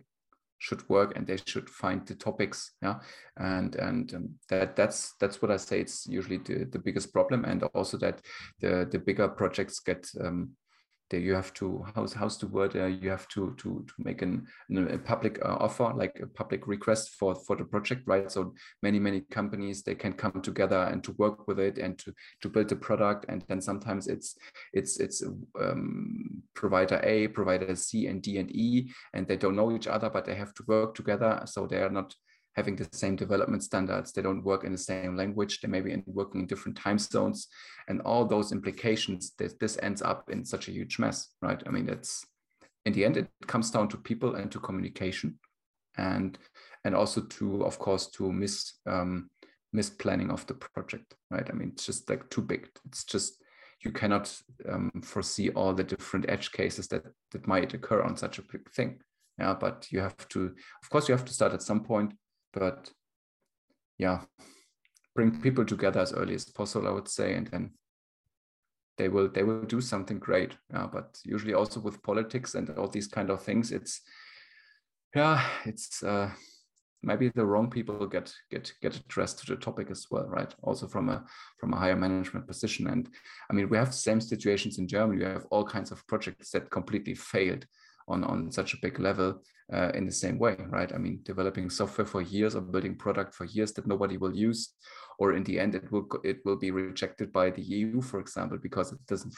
[0.59, 2.97] should work and they should find the topics yeah?
[3.37, 7.45] And and um, that that's that's what i say it's usually the, the biggest problem
[7.45, 8.21] and also that
[8.61, 10.51] the the bigger projects get um,
[11.17, 14.47] you have to how's how's the word uh, you have to to to make an,
[14.91, 18.31] a public uh, offer like a public request for for the project right?
[18.31, 22.13] So many many companies they can come together and to work with it and to
[22.43, 23.25] to build the product.
[23.29, 24.37] And then sometimes it's
[24.73, 25.23] it's it's
[25.61, 30.11] um, provider a provider c and d and e and they don't know each other
[30.11, 31.43] but they have to work together.
[31.47, 32.15] So they are not
[32.59, 34.13] having the same development standards.
[34.13, 35.61] They don't work in the same language.
[35.61, 37.47] They may be working in different time zones,
[37.89, 39.33] and all those implications.
[39.39, 41.63] This, this ends up in such a huge mess, right?
[41.67, 42.27] I mean, it's
[42.85, 45.39] in the end, it comes down to people and to communication,
[45.97, 46.37] and
[46.85, 49.31] and also to, of course, to miss um,
[49.73, 51.49] misplanning of the project, right?
[51.49, 52.69] I mean, it's just like too big.
[52.87, 53.41] It's just
[53.85, 54.35] you cannot
[54.69, 58.69] um, foresee all the different edge cases that that might occur on such a big
[58.73, 58.99] thing
[59.39, 62.13] yeah but you have to of course you have to start at some point
[62.53, 62.91] but
[63.99, 64.21] yeah
[65.15, 67.71] bring people together as early as possible i would say and then
[68.99, 70.55] they will they will do something great.
[70.73, 74.03] Yeah but usually also with politics and all these kind of things it's
[75.15, 76.31] yeah it's uh
[77.03, 80.53] maybe the wrong people get get get addressed to the topic as well right?
[80.63, 81.25] Also from a
[81.59, 82.89] from a higher management position.
[82.89, 83.09] And
[83.51, 85.19] i mean we have the same situations in germany.
[85.25, 87.65] We have all kinds of projects that completely failed
[88.09, 89.41] on on such a big level
[89.73, 90.93] uh, in the same way, right?
[90.95, 94.75] I mean, developing software for years or building product for years that nobody will use,
[95.19, 98.59] or in the end, it will it will be rejected by the EU, for example,
[98.61, 99.35] because it doesn't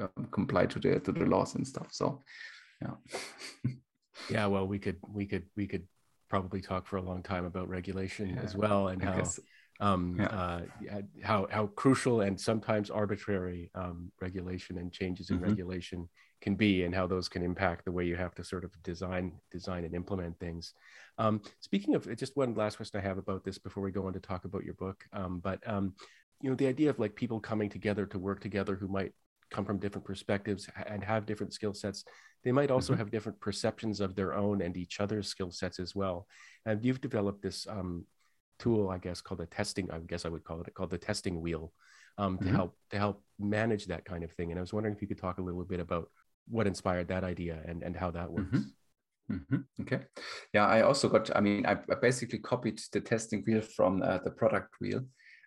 [0.00, 1.88] um, comply to the to the laws and stuff.
[1.90, 2.22] So,
[2.80, 3.72] yeah.
[4.30, 4.46] yeah.
[4.46, 5.86] Well, we could we could we could
[6.28, 9.16] probably talk for a long time about regulation yeah, as well and I how.
[9.16, 9.40] Guess.
[9.80, 10.26] Um, yeah.
[10.26, 10.60] uh,
[11.24, 15.46] how how crucial and sometimes arbitrary um, regulation and changes in mm-hmm.
[15.46, 16.08] regulation
[16.42, 19.32] can be and how those can impact the way you have to sort of design
[19.50, 20.74] design and implement things
[21.18, 24.12] um, speaking of just one last question i have about this before we go on
[24.12, 25.94] to talk about your book um, but um,
[26.42, 29.12] you know the idea of like people coming together to work together who might
[29.50, 32.04] come from different perspectives and have different skill sets
[32.44, 33.00] they might also mm-hmm.
[33.00, 36.26] have different perceptions of their own and each other's skill sets as well
[36.66, 38.04] and you've developed this um,
[38.58, 41.40] tool i guess called a testing i guess i would call it called the testing
[41.40, 41.72] wheel
[42.18, 42.56] um, to mm-hmm.
[42.56, 45.20] help to help manage that kind of thing and i was wondering if you could
[45.20, 46.08] talk a little bit about
[46.48, 48.48] what inspired that idea and and how that works.
[48.48, 49.34] Mm-hmm.
[49.34, 49.82] Mm-hmm.
[49.82, 50.00] Okay.
[50.52, 51.34] Yeah, I also got.
[51.34, 55.02] I mean, I, I basically copied the testing wheel from uh, the product wheel.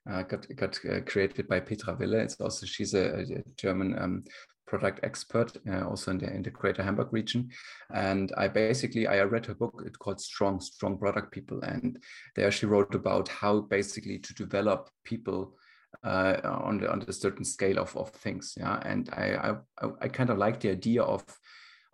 [0.09, 2.15] Uh, got got uh, created by Petra Wille.
[2.15, 4.23] It's also she's a, a German um,
[4.67, 7.49] product expert, uh, also in the in the Greater Hamburg region.
[7.93, 9.83] And I basically I read her book.
[9.85, 11.99] It's called Strong Strong Product People, and
[12.35, 15.55] there she wrote about how basically to develop people
[16.03, 18.53] uh, on the on the certain scale of, of things.
[18.57, 21.23] Yeah, and I I, I kind of like the idea of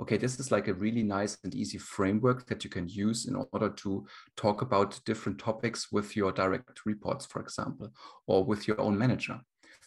[0.02, 3.36] okay, this is like a really nice and easy framework that you can use in
[3.52, 7.88] order to talk about different topics with your direct reports, for example,
[8.26, 9.40] or with your own manager.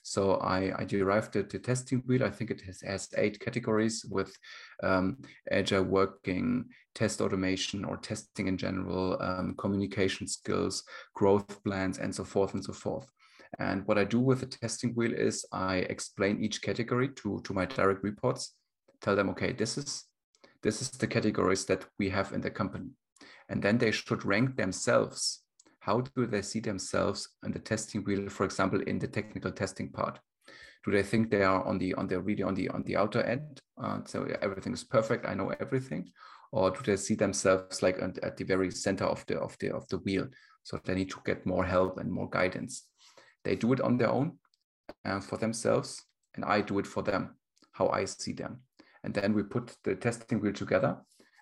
[0.04, 2.24] So I, I derived the, the testing wheel.
[2.24, 4.36] I think it has, has eight categories with
[4.82, 5.16] um,
[5.50, 12.22] agile working, test automation or testing in general, um, communication skills, growth plans, and so
[12.22, 13.08] forth and so forth.
[13.58, 17.54] And what I do with the testing wheel is I explain each category to, to
[17.54, 18.54] my direct reports,
[19.00, 20.04] tell them, okay, this is
[20.62, 22.88] this is the categories that we have in the company.
[23.50, 25.42] And then they should rank themselves.
[25.80, 29.90] How do they see themselves in the testing wheel, for example, in the technical testing
[29.92, 30.18] part?
[30.84, 33.22] Do they think they are on the on the really on the on the outer
[33.22, 33.60] end?
[33.76, 35.26] Uh, so everything is perfect.
[35.26, 36.10] I know everything,
[36.50, 39.86] or do they see themselves like at the very center of the of the of
[39.88, 40.26] the wheel?
[40.62, 42.84] So they need to get more help and more guidance.
[43.44, 44.38] They do it on their own
[45.04, 46.02] uh, for themselves,
[46.34, 47.36] and I do it for them,
[47.72, 48.62] how I see them.
[49.02, 50.96] And then we put the testing wheel together,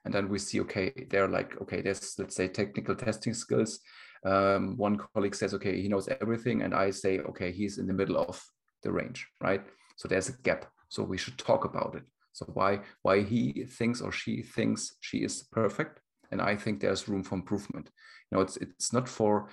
[0.04, 3.78] and then we see, okay, they're like, okay, there's, let's say, technical testing skills.
[4.24, 7.92] Um, one colleague says, okay, he knows everything, and I say, okay, he's in the
[7.92, 8.42] middle of
[8.82, 9.62] the range, right?
[9.96, 10.66] So there's a gap.
[10.88, 12.02] So we should talk about it.
[12.32, 16.00] So why why he thinks or she thinks she is perfect,
[16.30, 17.90] and I think there's room for improvement.
[18.30, 19.48] You know, it's it's not for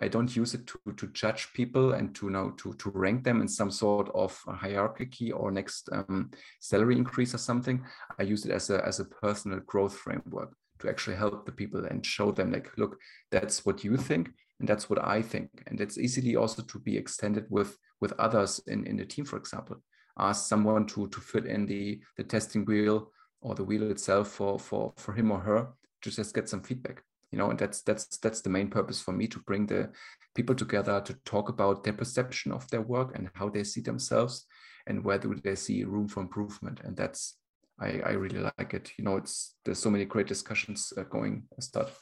[0.00, 3.40] I don't use it to, to judge people and to know to, to rank them
[3.40, 6.30] in some sort of hierarchy or next um,
[6.60, 7.84] salary increase or something.
[8.18, 11.84] I use it as a as a personal growth framework to actually help the people
[11.84, 12.96] and show them like, look,
[13.30, 14.30] that's what you think
[14.60, 15.50] and that's what I think.
[15.66, 19.36] And it's easily also to be extended with with others in, in the team, for
[19.36, 19.82] example.
[20.18, 24.58] Ask someone to to fit in the the testing wheel or the wheel itself for
[24.58, 25.68] for for him or her
[26.02, 29.12] to just get some feedback you know and that's that's that's the main purpose for
[29.12, 29.90] me to bring the
[30.34, 34.46] people together to talk about their perception of their work and how they see themselves
[34.88, 36.80] and where do they see room for improvement.
[36.82, 37.36] And that's
[37.80, 38.92] i i really like it.
[38.98, 42.00] You know it's there's so many great discussions uh, going uh, started.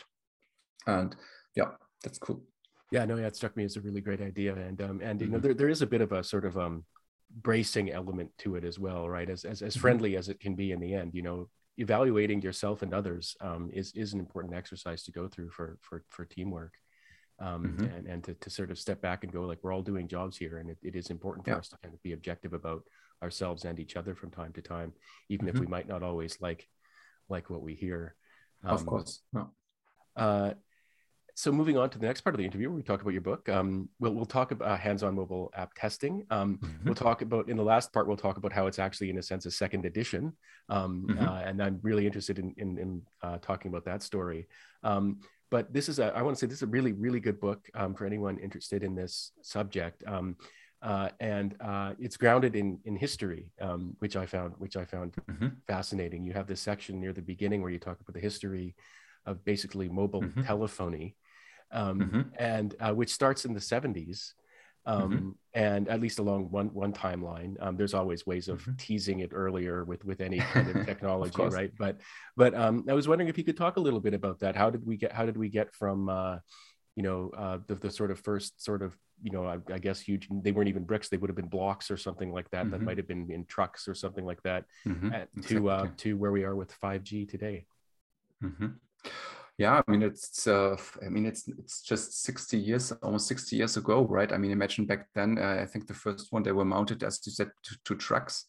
[0.87, 1.14] And
[1.55, 1.70] yeah
[2.03, 2.43] that's cool.
[2.93, 4.55] Yeah no yeah it struck me as a really great idea.
[4.55, 5.47] And um and you know mm-hmm.
[5.47, 6.85] there, there is a bit of a sort of um
[7.43, 9.29] bracing element to it as well right?
[9.29, 9.81] As as, as mm-hmm.
[9.81, 11.49] friendly as it can be in the end you know
[11.79, 16.05] evaluating yourself and others um, is is an important exercise to go through for for
[16.09, 16.74] for teamwork
[17.39, 17.85] um, mm-hmm.
[17.85, 20.37] and and to, to sort of step back and go like we're all doing jobs
[20.37, 21.59] here and it, it is important for yeah.
[21.59, 22.83] us to kind of be objective about
[23.22, 24.93] ourselves and each other from time to time
[25.29, 25.57] even mm-hmm.
[25.57, 26.68] if we might not always like
[27.29, 28.14] like what we hear
[28.64, 29.51] um, of course no.
[30.16, 30.53] uh,
[31.37, 33.22] so moving on to the next part of the interview where we talk about your
[33.22, 36.84] book um, we'll, we'll talk about hands-on mobile app testing um, mm-hmm.
[36.84, 39.22] we'll talk about in the last part we'll talk about how it's actually in a
[39.22, 40.32] sense a second edition
[40.70, 41.28] um, mm-hmm.
[41.28, 44.49] uh, and i'm really interested in, in, in uh, talking about that story
[44.82, 45.20] um,
[45.51, 47.68] but this is a i want to say this is a really really good book
[47.74, 50.37] um, for anyone interested in this subject um,
[50.82, 55.14] uh, and uh, it's grounded in in history, um, which I found which I found
[55.28, 55.49] mm-hmm.
[55.66, 56.24] fascinating.
[56.24, 58.76] You have this section near the beginning where you talk about the history
[59.24, 60.43] of basically mobile mm-hmm.
[60.43, 61.16] telephony,
[61.73, 62.21] um, mm-hmm.
[62.39, 64.33] and uh, which starts in the 70s.
[64.89, 65.31] Um, mm-hmm.
[65.53, 68.77] and at least along one one timeline, um, there's always ways of mm-hmm.
[68.77, 71.73] teasing it earlier with with any kind of technology, of right?
[71.77, 71.97] But
[72.37, 74.55] but um, I was wondering if you could talk a little bit about that.
[74.55, 76.39] How did we get how did we get from uh,
[76.95, 80.01] you know uh, the, the sort of first sort of you know I, I, guess
[80.01, 82.77] huge they weren't even bricks they would have been blocks or something like that that
[82.77, 82.85] mm-hmm.
[82.85, 85.12] might have been in trucks or something like that mm-hmm.
[85.12, 87.67] uh, to uh, to where we are with 5G today.
[89.59, 93.77] Yeah, I mean it's uh, I mean it's it's just 60 years, almost 60 years
[93.79, 94.31] ago, right?
[94.31, 95.39] I mean, imagine back then.
[95.39, 98.45] Uh, I think the first one they were mounted, as you said, to, to trucks.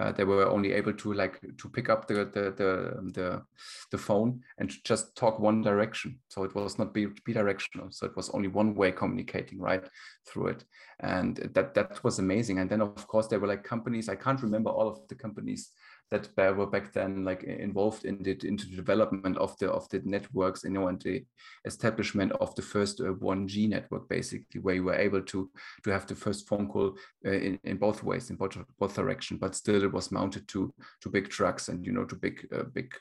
[0.00, 3.42] Uh, they were only able to like to pick up the the the the,
[3.90, 6.18] the phone and just talk one direction.
[6.28, 7.92] So it was not bidirectional.
[7.92, 9.84] So it was only one way communicating right
[10.26, 10.64] through it,
[11.00, 12.60] and that that was amazing.
[12.60, 14.08] And then of course there were like companies.
[14.08, 15.72] I can't remember all of the companies
[16.12, 20.02] that were back then like involved in the into the development of the of the
[20.04, 21.24] networks, you know, and the
[21.64, 25.50] establishment of the first uh, 1G network, basically, where you were able to
[25.84, 26.96] to have the first phone call
[27.26, 30.72] uh, in, in both ways, in both both direction, but still it was mounted to
[31.00, 32.94] to big trucks and you know to big uh, big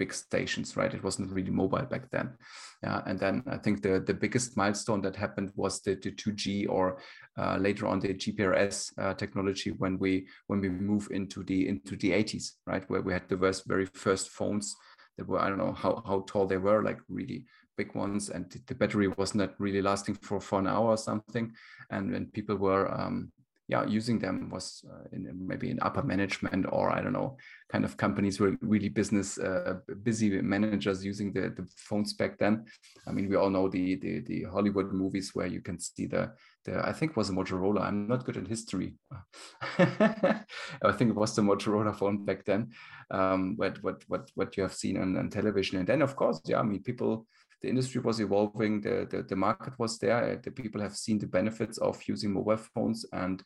[0.00, 0.94] big stations, right?
[0.94, 2.30] It wasn't really mobile back then.
[2.82, 6.66] Yeah, and then I think the the biggest milestone that happened was the, the 2G
[6.68, 6.84] or
[7.36, 11.96] uh, later on the GPRS uh, technology when we when we move into the into
[11.96, 14.74] the 80s, right, where we had the very, very first phones
[15.16, 17.44] that were I don't know how how tall they were, like really
[17.76, 21.52] big ones, and the battery was not really lasting for for an hour or something,
[21.90, 23.32] and when people were um,
[23.70, 27.36] yeah, using them was uh, in maybe in upper management or I don't know,
[27.70, 32.64] kind of companies were really business uh, busy managers using the, the phones back then.
[33.06, 36.32] I mean, we all know the, the, the Hollywood movies where you can see the
[36.64, 37.82] the I think was a Motorola.
[37.82, 38.96] I'm not good at history.
[39.78, 42.72] I think it was the Motorola phone back then.
[43.12, 46.40] Um, what what what what you have seen on, on television, and then of course,
[46.44, 47.28] yeah, I mean people
[47.62, 51.18] the industry was evolving, the, the, the market was there, uh, the people have seen
[51.18, 53.42] the benefits of using mobile phones, and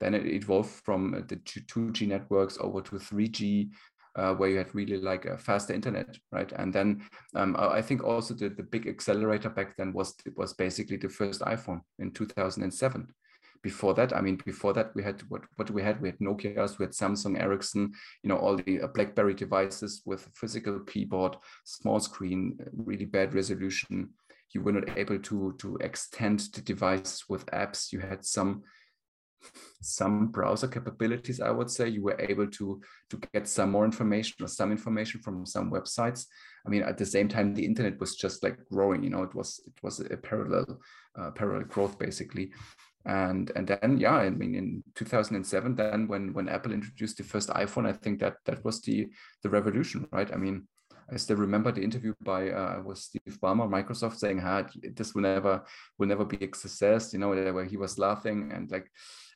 [0.00, 3.70] then it evolved from the 2G networks over to 3G,
[4.16, 6.50] uh, where you had really like a faster internet, right?
[6.52, 7.02] And then
[7.34, 11.42] um, I think also the, the big accelerator back then was was basically the first
[11.42, 13.06] iPhone in 2007
[13.62, 16.78] before that i mean before that we had what what we had we had nokia's
[16.78, 17.92] we had samsung ericsson
[18.22, 22.58] you know all the uh, blackberry devices with physical keyboard small screen
[22.90, 24.10] really bad resolution.
[24.52, 27.92] You were not able to to extend the device with apps.
[27.92, 28.62] You had some
[29.80, 31.88] some browser capabilities i would say.
[31.88, 32.80] You were able to
[33.10, 36.26] to get some more information or some information from some websites.
[36.66, 39.34] I mean at the same time the internet was just like growing you know it
[39.34, 40.80] was it was a parallel
[41.18, 42.52] uh, parallel growth basically
[43.06, 47.48] and and then yeah i mean in 2007 then when when apple introduced the first
[47.50, 49.08] iphone i think that that was the
[49.42, 50.32] the revolution right?
[50.32, 50.68] I mean
[51.10, 55.22] i still remember the interview by uh, was steve ballmer microsoft saying ah, this will
[55.22, 55.64] never
[55.98, 58.90] will never be a success you know where he was laughing and like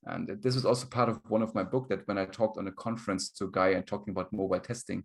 [0.07, 2.67] and this was also part of one of my book that when i talked on
[2.67, 5.03] a conference to a guy and talking about mobile testing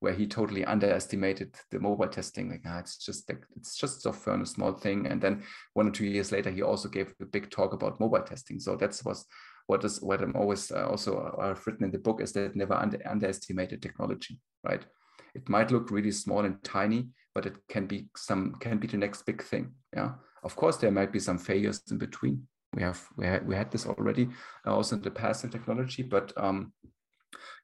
[0.00, 2.50] where he totally underestimated the mobile testing.
[2.50, 5.06] Like, ah, it's just it's just software and a small thing.
[5.06, 5.42] And then
[5.74, 8.60] one or two years later, he also gave a big talk about mobile testing.
[8.60, 9.26] So that's was
[9.66, 12.56] what is what I'm always uh, also uh, I've written in the book is that
[12.56, 14.84] never under, underestimated technology, right?
[15.34, 18.96] It might look really small and tiny, but it can be some can be the
[18.96, 19.72] next big thing.
[19.94, 20.12] Yeah,
[20.44, 22.46] of course there might be some failures in between.
[22.74, 24.28] We have we had, we had this already
[24.66, 26.72] uh, also in the past in technology, but um,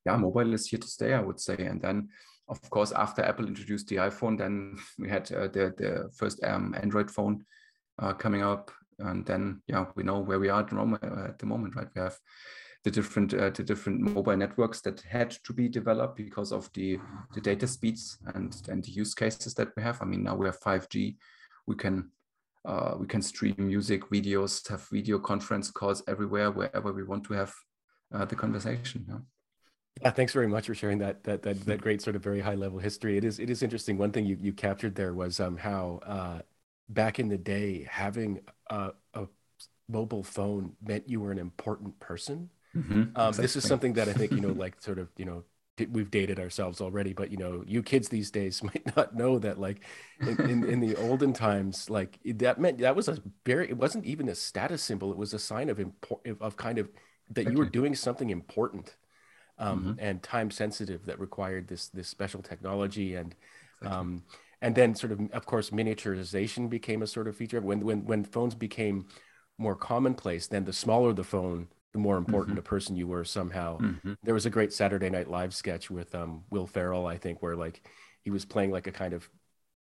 [0.07, 1.57] yeah, mobile is here to stay, I would say.
[1.59, 2.09] And then,
[2.49, 6.75] of course, after Apple introduced the iPhone, then we had uh, the the first um,
[6.81, 7.45] Android phone
[7.99, 11.05] uh, coming up, and then yeah, we know where we are at the moment.
[11.05, 11.89] Uh, at the moment, right?
[11.95, 12.19] We have
[12.85, 16.99] the different uh, the different mobile networks that had to be developed because of the
[17.35, 20.03] the data speeds and and the use cases that we have.
[20.03, 21.17] I mean, now we have 5G.
[21.67, 22.11] We can
[22.65, 27.35] uh, we can stream music, videos, have video conference calls everywhere, wherever we want to
[27.35, 27.53] have
[28.15, 29.05] uh, the conversation.
[29.09, 29.19] Yeah.
[30.01, 32.55] Yeah, thanks very much for sharing that that that that great sort of very high
[32.55, 33.17] level history.
[33.17, 33.99] It is it is interesting.
[33.99, 36.41] One thing you you captured there was um how uh
[36.89, 39.27] back in the day having a, a
[39.89, 42.51] mobile phone meant you were an important person.
[42.77, 43.43] Mm-hmm, um, exactly.
[43.43, 45.45] This is something that I think you know, like sort of you know,
[45.91, 49.59] we've dated ourselves already, but you know, you kids these days might not know that
[49.59, 49.83] like
[50.27, 54.05] in, in, in the olden times, like that meant that was a very it wasn't
[54.07, 55.13] even a status symbol.
[55.13, 56.91] It was a sign of import of kind of
[57.31, 58.97] that you were doing something important
[59.59, 59.93] um, mm-hmm.
[59.99, 63.35] and time sensitive that required this this special technology and
[63.81, 63.99] exactly.
[63.99, 64.23] um,
[64.61, 68.25] and then sort of of course miniaturization became a sort of feature when when when
[68.25, 69.07] phones became
[69.59, 72.67] more commonplace then the smaller the phone the more important mm-hmm.
[72.67, 74.15] a person you were somehow mm-hmm.
[74.23, 77.57] there was a great saturday night live sketch with um, will ferrell i think where
[77.57, 77.87] like
[78.23, 79.29] he was playing like a kind of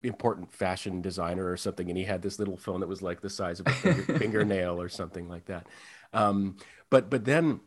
[0.05, 3.29] important fashion designer or something and he had this little phone that was like the
[3.29, 5.66] size of a finger, fingernail or something like that
[6.12, 6.57] um,
[6.89, 7.61] but but then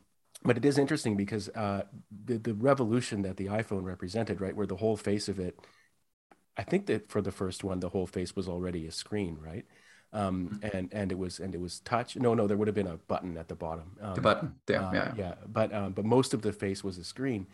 [0.43, 1.83] but it is interesting because uh,
[2.25, 5.59] the the revolution that the iPhone represented, right, where the whole face of it,
[6.57, 9.65] I think that for the first one, the whole face was already a screen, right?
[10.13, 10.77] Um, mm-hmm.
[10.77, 12.15] and and it was and it was touch.
[12.15, 13.97] No, no, there would have been a button at the bottom.
[14.01, 15.33] Um, the button, yeah, uh, yeah, yeah.
[15.47, 17.47] But um, but most of the face was a screen,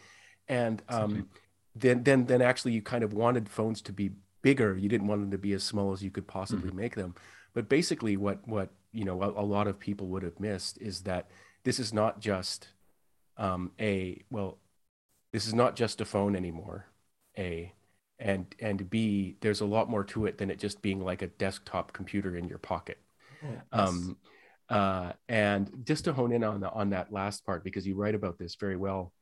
[0.47, 1.27] and um,
[1.75, 4.11] then then then actually you kind of wanted phones to be
[4.41, 4.77] bigger.
[4.77, 6.79] You didn't want them to be as small as you could possibly mm-hmm.
[6.79, 7.15] make them.
[7.53, 11.01] But basically, what what you know a, a lot of people would have missed is
[11.01, 11.29] that
[11.63, 12.69] this is not just
[13.37, 14.59] um, a well
[15.33, 16.85] this is not just a phone anymore
[17.37, 17.71] a
[18.19, 21.27] and and b there's a lot more to it than it just being like a
[21.27, 22.99] desktop computer in your pocket
[23.43, 23.61] oh, yes.
[23.71, 24.17] um,
[24.69, 28.15] uh, and just to hone in on the, on that last part because you write
[28.15, 29.13] about this very well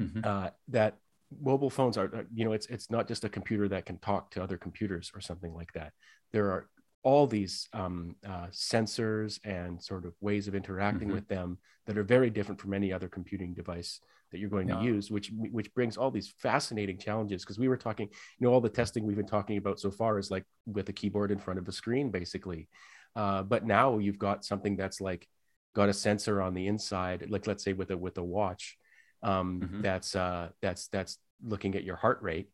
[0.00, 0.20] mm-hmm.
[0.24, 0.96] uh, that
[1.40, 4.42] mobile phones are you know it's it's not just a computer that can talk to
[4.42, 5.92] other computers or something like that
[6.32, 6.68] there are
[7.02, 11.14] all these um, uh, sensors and sort of ways of interacting mm-hmm.
[11.14, 14.78] with them that are very different from any other computing device that you're going yeah.
[14.78, 17.42] to use, which which brings all these fascinating challenges.
[17.42, 20.18] Because we were talking, you know, all the testing we've been talking about so far
[20.18, 22.68] is like with a keyboard in front of a screen, basically.
[23.16, 25.26] Uh, but now you've got something that's like
[25.74, 28.76] got a sensor on the inside, like let's say with a with a watch,
[29.22, 29.82] um, mm-hmm.
[29.82, 32.50] that's uh, that's that's looking at your heart rate,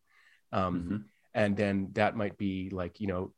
[0.53, 0.97] um, mm-hmm.
[1.35, 3.33] and then that might be like you know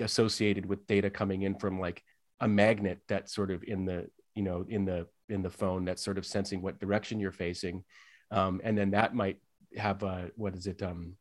[0.00, 2.02] associated with data coming in from like
[2.40, 6.02] a magnet that's sort of in the you know in the in the phone that's
[6.02, 7.84] sort of sensing what direction you're facing
[8.30, 9.38] um, and then that might
[9.76, 11.14] have a what is it um,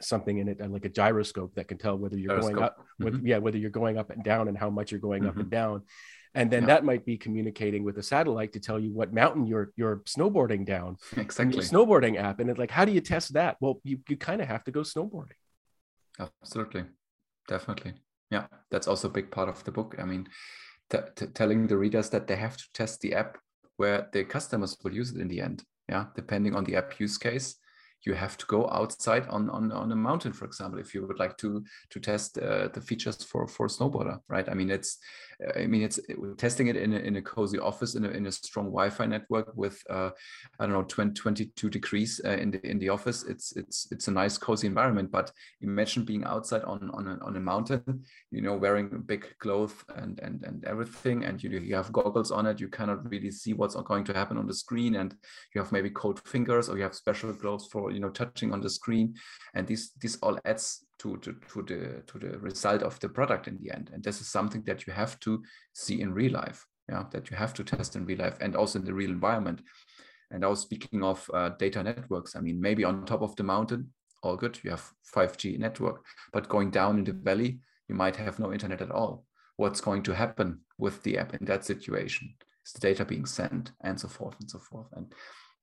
[0.00, 2.54] something in it uh, like a gyroscope that can tell whether you're gyroscope.
[2.54, 3.26] going up mm-hmm.
[3.26, 5.30] yeah whether you're going up and down and how much you're going mm-hmm.
[5.30, 5.50] up and mm-hmm.
[5.50, 5.82] down
[6.34, 6.68] and then yeah.
[6.68, 10.64] that might be communicating with a satellite to tell you what mountain you're you're snowboarding
[10.64, 14.16] down exactly snowboarding app and it's like how do you test that well you, you
[14.16, 15.38] kind of have to go snowboarding
[16.18, 16.84] absolutely
[17.48, 17.94] definitely
[18.32, 19.94] yeah, that's also a big part of the book.
[19.98, 20.28] I mean,
[21.34, 23.38] telling the readers that they have to test the app
[23.76, 25.64] where the customers will use it in the end.
[25.88, 27.56] Yeah, depending on the app use case
[28.04, 31.18] you have to go outside on on, on a mountain for example if you would
[31.18, 34.98] like to to test uh, the features for for snowboarder right i mean it's
[35.56, 38.26] i mean it's it, testing it in a, in a cozy office in a, in
[38.26, 40.10] a strong wi-fi network with uh,
[40.58, 43.24] i don't know 20, 22 degrees uh, in the in the office.
[43.24, 47.36] It's it's it's a nice cozy environment but imagine being outside on on a, on
[47.36, 51.92] a mountain you know wearing big clothes and and and everything and you you have
[51.92, 52.60] goggles on it.
[52.60, 55.14] You cannot really see what's going to happen on the screen and
[55.54, 58.60] you have maybe cold fingers or you have special gloves for you know touching on
[58.60, 59.14] the screen.
[59.54, 63.48] And this this all adds to, to, to the to the result of the product
[63.48, 63.90] in the end.
[63.92, 65.42] And this is something that you have to
[65.72, 68.78] see in real life yeah that you have to test in real life and also
[68.78, 69.62] in the real environment.
[70.30, 72.36] And was speaking of uh, data networks.
[72.36, 73.92] I mean maybe on top of the mountain
[74.22, 76.04] all good you have 5G network.
[76.32, 79.24] But going down in the valley you might have no internet at all.
[79.56, 82.34] What's going to happen with the app in that situation?
[82.64, 84.86] Is the data being sent and so forth and so forth.
[84.92, 85.12] And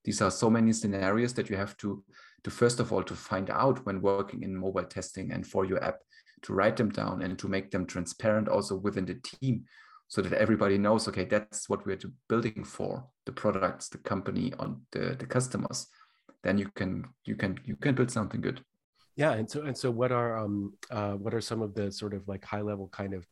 [0.03, 2.03] these are so many scenarios that you have to
[2.43, 5.83] to first of all to find out when working in mobile testing and for your
[5.83, 5.99] app
[6.41, 9.65] to write them down and to make them transparent also within the team
[10.07, 14.81] so that everybody knows okay that's what we're building for the products the company on
[14.91, 15.87] the, the customers.
[16.43, 18.63] Then you can you can you can build something good.
[19.15, 22.13] Yeah and so and so what are um uh what are some of the sort
[22.13, 23.25] of like high level kind of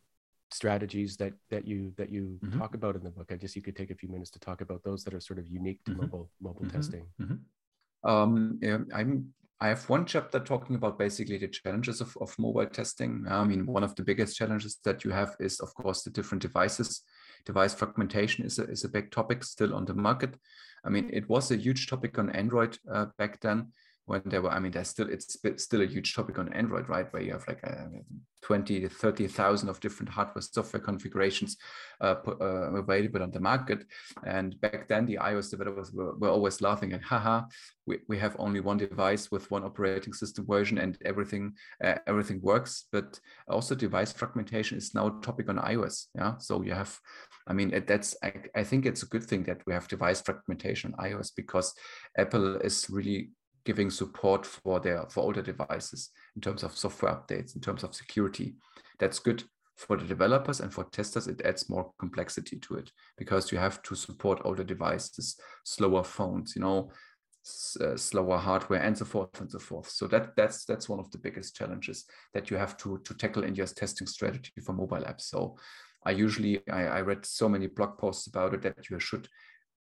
[0.51, 2.59] strategies that that you that you mm-hmm.
[2.59, 4.61] talk about in the book i guess you could take a few minutes to talk
[4.61, 6.01] about those that are sort of unique to mm-hmm.
[6.01, 6.77] mobile mobile mm-hmm.
[6.77, 8.09] testing mm-hmm.
[8.09, 12.67] um yeah, i'm I have one chapter talking about basically the challenges of, of mobile
[12.67, 13.25] testing.
[13.27, 16.43] I mean, one of the biggest challenges that you have is, of course, the different
[16.43, 17.01] devices.
[17.43, 20.35] Device fragmentation is a, is a big topic still on the market.
[20.85, 23.71] I mean, it was a huge topic on Android uh, back then
[24.07, 27.11] when there were, I mean, there's still, it's still a huge topic on Android, right?
[27.11, 27.89] Where you have like a
[28.41, 31.57] 20 to 30,000 of different hardware software configurations
[31.99, 33.83] uh, uh, available on the market.
[34.25, 37.43] And back then the iOS developers were, were always laughing at, haha,
[37.85, 41.53] we, we have only one device with one operating system version and everything,
[41.83, 42.85] uh, everything works.
[42.89, 46.05] But also device fragmentation is now a topic on iOS.
[46.15, 46.37] Yeah.
[46.37, 46.97] So you have,
[47.45, 50.93] I mean, that's, I, I think it's a good thing that we have device fragmentation
[50.97, 51.73] on iOS because
[52.17, 53.31] Apple is really
[53.67, 57.93] giving support for their for older devices in terms of software updates, in terms of
[57.93, 58.55] security.
[58.97, 59.43] That's good
[59.75, 61.27] for the developers and for testers.
[61.27, 66.55] It adds more complexity to it because you have to support older devices, slower phones,
[66.55, 66.91] you know,
[67.81, 69.89] uh, slower hardware, and so forth and so forth.
[69.89, 73.43] So that that's that's one of the biggest challenges that you have to to tackle
[73.43, 75.23] in your testing strategy for mobile apps.
[75.23, 75.57] So
[76.05, 79.27] I usually I, I read so many blog posts about it that you should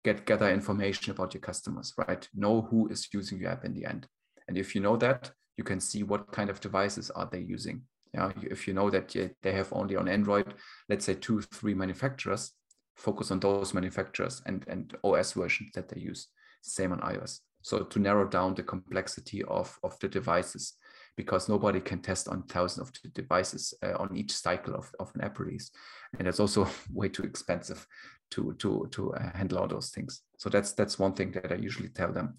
[0.04, 2.28] get gather information about your customers, right?
[2.34, 4.06] Know who is using your app in the end.
[4.46, 7.82] And if you know that, you can see what kind of devices are they using.
[8.12, 10.54] Yeah, if you know that they have only on Android,
[10.88, 12.52] let's say two, three manufacturers,
[12.96, 16.28] focus on those manufacturers and, and OS versions that they use.
[16.62, 17.40] Same on iOS.
[17.62, 20.74] So to narrow down the complexity of, of the devices,
[21.16, 25.22] because nobody can test on thousands of devices uh, on each cycle of, of an
[25.22, 25.70] app release.
[26.18, 27.86] And it's also way too expensive
[28.34, 30.22] to to to uh, handle all those things.
[30.38, 32.36] So that's that's one thing that I usually tell them.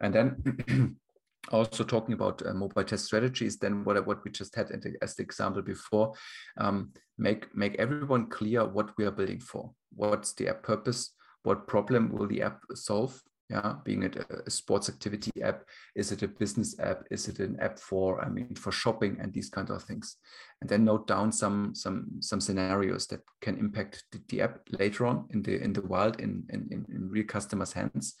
[0.00, 0.96] And then
[1.50, 4.70] also talking about uh, mobile test strategies, then what what we just had
[5.02, 6.12] as the example before,
[6.58, 9.72] um, make make everyone clear what we are building for.
[9.94, 11.14] What's the app purpose?
[11.44, 13.22] What problem will the app solve?
[13.48, 17.58] Yeah being it a sports activity app is it a business app is it an
[17.60, 20.16] app for i mean for shopping and these kind of things?
[20.60, 25.06] And then note down some some some scenarios that can impact the, the app later
[25.06, 28.14] on in the in the wild in, in in real customers hands.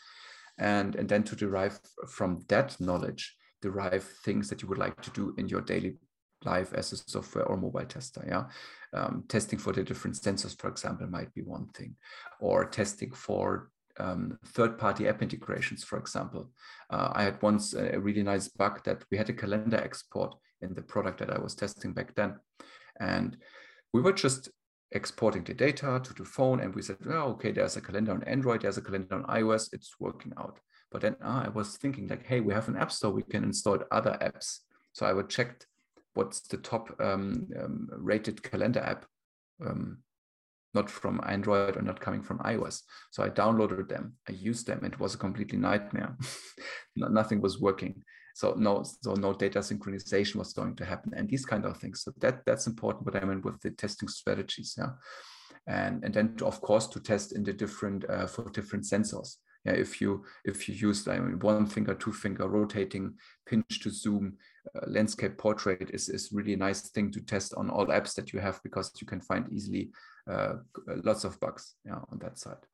[0.58, 5.10] And and then to derive from that knowledge derive things that you would like to
[5.10, 5.96] do in your daily
[6.44, 8.44] life as a software or mobile tester yeah?
[8.92, 11.96] Um, testing for the different sensors for example might be one thing
[12.40, 16.50] or testing for um, third-party app integrations, for example.
[16.90, 20.74] Uh, I had once a really nice bug that we had a calendar export in
[20.74, 22.36] the product that I was testing back then.
[23.00, 23.36] And
[23.92, 24.50] we were just
[24.92, 28.22] exporting the data to the phone and we said, oh, okay, there's a calendar on
[28.24, 30.58] Android, there's a calendar on iOS, it's working out.
[30.90, 33.44] But then ah, I was thinking like, hey, we have an app store, we can
[33.44, 34.60] install other apps.
[34.92, 35.64] So I would check
[36.14, 39.04] what's the top um, um, rated calendar app
[39.64, 39.98] um,
[40.74, 42.82] not from Android or not coming from iOS.
[43.10, 44.84] So I downloaded them, I used them.
[44.84, 46.16] It was a completely nightmare.
[46.96, 48.02] Nothing was working.
[48.38, 52.04] So no, so no data synchronization was going to happen, and these kind of things.
[52.04, 53.04] So that that's important.
[53.04, 54.90] What I mean, with the testing strategies, yeah,
[55.66, 59.38] and and then to, of course to test in the different uh, for different sensors.
[59.64, 63.14] Yeah, if you if you use I mean, one finger, two finger rotating,
[63.44, 64.36] pinch to zoom,
[64.72, 68.32] uh, landscape portrait is is really a nice thing to test on all apps that
[68.32, 69.90] you have because you can find easily
[71.04, 72.64] lots of bugs yeah, on that side.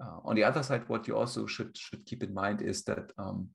[0.00, 3.10] Uh, on the other side, what you also should should keep in mind is that
[3.18, 3.48] um,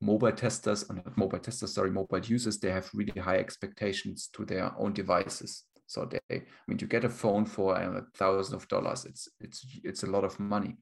[0.00, 4.44] mobile testers, or not mobile testers, sorry, mobile users, they have really high expectations to
[4.44, 5.64] their own devices.
[5.86, 9.04] So they, I mean, you get a phone for a thousand of dollars.
[9.04, 10.76] It's it's it's a lot of money,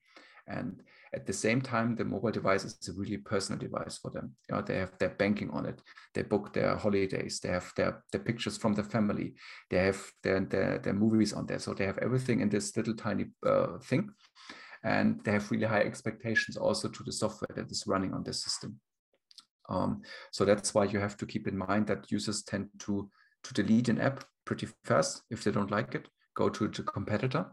[0.48, 0.82] and
[1.14, 4.34] at the same time, the mobile device is a really personal device for them.
[4.48, 5.80] You know, they have their banking on it.
[6.14, 7.40] They book their holidays.
[7.40, 9.34] They have their, their pictures from the family.
[9.70, 11.58] They have their, their, their movies on there.
[11.58, 14.10] So they have everything in this little tiny uh, thing.
[14.82, 18.42] And they have really high expectations also to the software that is running on this
[18.42, 18.80] system.
[19.68, 20.02] Um,
[20.32, 23.08] so that's why you have to keep in mind that users tend to,
[23.44, 27.46] to delete an app pretty fast if they don't like it, go to the competitor.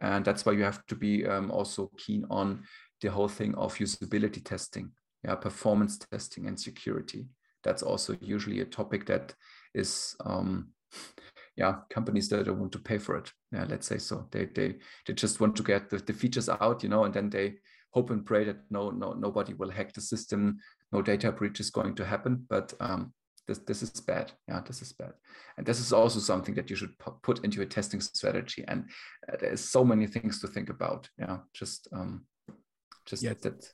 [0.00, 2.62] And that's why you have to be um, also keen on
[3.00, 4.90] the whole thing of usability testing,
[5.24, 7.26] yeah, performance testing and security.
[7.64, 9.34] That's also usually a topic that
[9.74, 10.68] is, um,
[11.56, 13.32] yeah, companies that don't want to pay for it.
[13.52, 14.28] Yeah, let's say so.
[14.30, 14.76] They they
[15.06, 17.56] they just want to get the, the features out, you know, and then they
[17.92, 20.58] hope and pray that no no nobody will hack the system
[20.92, 23.12] no data breach is going to happen but um,
[23.46, 25.12] this this is bad yeah this is bad
[25.56, 28.84] and this is also something that you should put into your testing strategy and
[29.32, 32.24] uh, there's so many things to think about yeah just um
[33.08, 33.72] just yeah that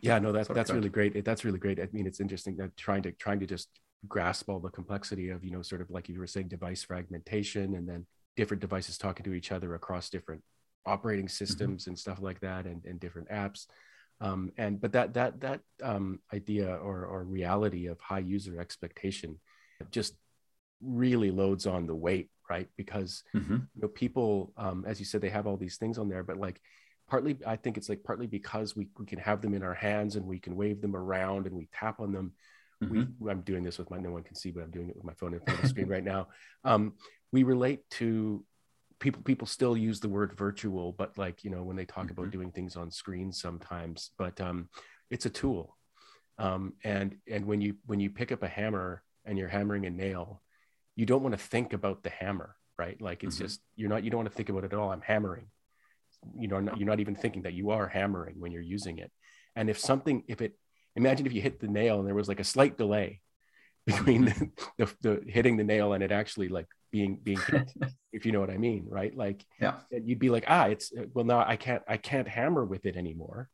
[0.00, 3.02] yeah no that's that's really great that's really great i mean it's interesting that trying
[3.02, 3.68] to trying to just
[4.08, 7.74] grasp all the complexity of you know sort of like you were saying device fragmentation
[7.74, 8.04] and then
[8.36, 10.42] different devices talking to each other across different
[10.86, 11.44] operating mm-hmm.
[11.44, 11.90] systems mm-hmm.
[11.90, 13.66] and stuff like that and, and different apps
[14.20, 19.38] um, and but that that that um, idea or or reality of high user expectation
[19.90, 20.14] just
[20.80, 23.54] really loads on the weight right because mm-hmm.
[23.54, 26.36] you know people um, as you said they have all these things on there but
[26.36, 26.60] like
[27.12, 30.16] partly i think it's like partly because we, we can have them in our hands
[30.16, 32.32] and we can wave them around and we tap on them
[32.82, 33.04] mm-hmm.
[33.20, 35.04] we i'm doing this with my no one can see but i'm doing it with
[35.04, 36.26] my phone in front of the screen right now
[36.64, 36.94] um,
[37.30, 38.42] we relate to
[38.98, 42.18] people people still use the word virtual but like you know when they talk mm-hmm.
[42.18, 44.70] about doing things on screens sometimes but um,
[45.10, 45.76] it's a tool
[46.38, 49.90] um, and and when you when you pick up a hammer and you're hammering a
[49.90, 50.40] nail
[50.96, 53.44] you don't want to think about the hammer right like it's mm-hmm.
[53.44, 55.44] just you're not you don't want to think about it at all i'm hammering
[56.38, 59.10] you know you're not even thinking that you are hammering when you're using it
[59.56, 60.54] and if something if it
[60.96, 63.20] imagine if you hit the nail and there was like a slight delay
[63.86, 67.72] between the, the, the hitting the nail and it actually like being being hit,
[68.12, 69.16] if you know what I mean, right?
[69.16, 72.86] Like, yeah, you'd be like, ah, it's well now I can't I can't hammer with
[72.86, 73.48] it anymore,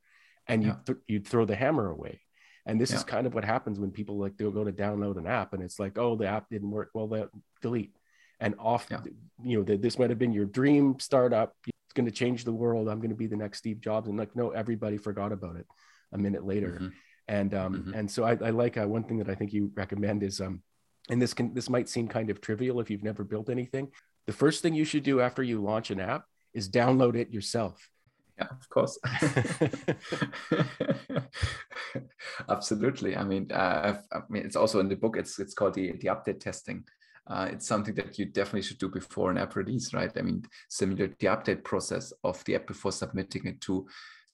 [0.47, 0.77] and you yeah.
[0.85, 2.21] th- you'd throw the hammer away.
[2.67, 2.97] And this yeah.
[2.97, 5.63] is kind of what happens when people like they'll go to download an app and
[5.63, 6.91] it's like, oh, the app didn't work.
[6.93, 7.31] Well, the
[7.63, 7.97] delete
[8.41, 8.87] and off.
[8.91, 9.01] Yeah.
[9.43, 11.55] You know, the, this might have been your dream startup.
[11.99, 12.89] Going to change the world.
[12.89, 14.09] I'm going to be the next Steve Jobs.
[14.09, 15.67] And like, no, everybody forgot about it
[16.13, 16.75] a minute later.
[16.75, 16.89] Mm-hmm.
[17.27, 17.95] And um, mm-hmm.
[17.95, 20.63] and so I, I like uh, one thing that I think you recommend is um,
[21.09, 23.89] and this can this might seem kind of trivial if you've never built anything
[24.27, 26.25] the first thing you should do after you launch an app
[26.55, 27.91] is download it yourself
[28.39, 28.99] yeah of course
[32.49, 35.93] absolutely i mean uh, i mean it's also in the book it's it's called the
[35.93, 36.85] the update testing
[37.29, 40.43] uh, it's something that you definitely should do before an app release right i mean
[40.69, 43.87] simulate the update process of the app before submitting it to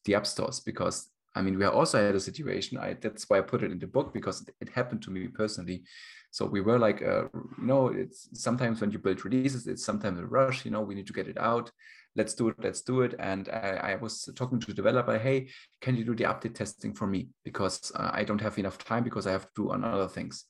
[0.04, 2.78] the app stores because I mean, we also had a situation.
[2.78, 5.26] I that's why I put it in the book because it, it happened to me
[5.28, 5.82] personally.
[6.30, 10.18] So we were like, uh, you know, it's sometimes when you build releases, it's sometimes
[10.20, 10.64] a rush.
[10.64, 11.70] You know, we need to get it out.
[12.16, 12.56] Let's do it.
[12.58, 13.14] Let's do it.
[13.18, 15.18] And I, I was talking to the developer.
[15.18, 15.48] Hey,
[15.80, 19.02] can you do the update testing for me because uh, I don't have enough time
[19.02, 20.44] because I have to do on other things.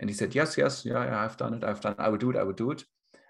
[0.00, 1.64] And he said, yes, yes, yeah, yeah, I've done it.
[1.64, 1.92] I've done.
[1.92, 2.00] It.
[2.00, 2.36] I will do it.
[2.36, 2.84] I will do it.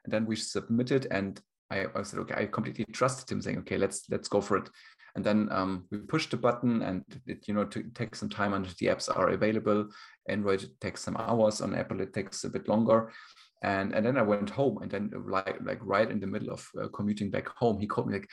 [0.05, 1.41] And then we submitted, and
[1.71, 4.69] I, I said, okay, I completely trusted him, saying, okay, let's let's go for it
[5.17, 8.53] and then um, we pushed the button and it you know to take some time
[8.53, 9.89] until the apps are available
[10.29, 13.11] android takes some hours on apple it takes a bit longer
[13.63, 16.69] and and then i went home and then like like right in the middle of
[16.81, 18.29] uh, commuting back home he called me like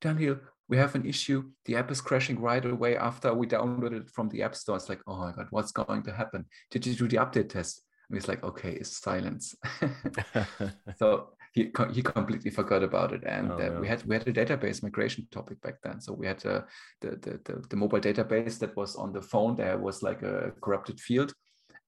[0.00, 0.38] daniel
[0.68, 4.28] we have an issue the app is crashing right away after we downloaded it from
[4.30, 7.08] the app store it's like oh my god what's going to happen did you do
[7.08, 9.54] the update test and he's like okay it's silence
[10.96, 13.80] so he he completely forgot about it, and oh, uh, no.
[13.80, 16.00] we had we had a database migration topic back then.
[16.00, 16.62] So we had uh,
[17.00, 19.54] the, the, the the mobile database that was on the phone.
[19.54, 21.32] There was like a corrupted field,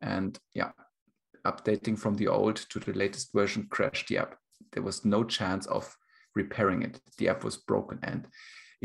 [0.00, 0.70] and yeah,
[1.44, 4.36] updating from the old to the latest version crashed the app.
[4.72, 5.92] There was no chance of
[6.36, 7.00] repairing it.
[7.18, 8.28] The app was broken, and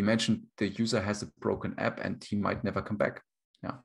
[0.02, 3.22] imagine the user has a broken app and he might never come back.
[3.64, 3.78] Yeah.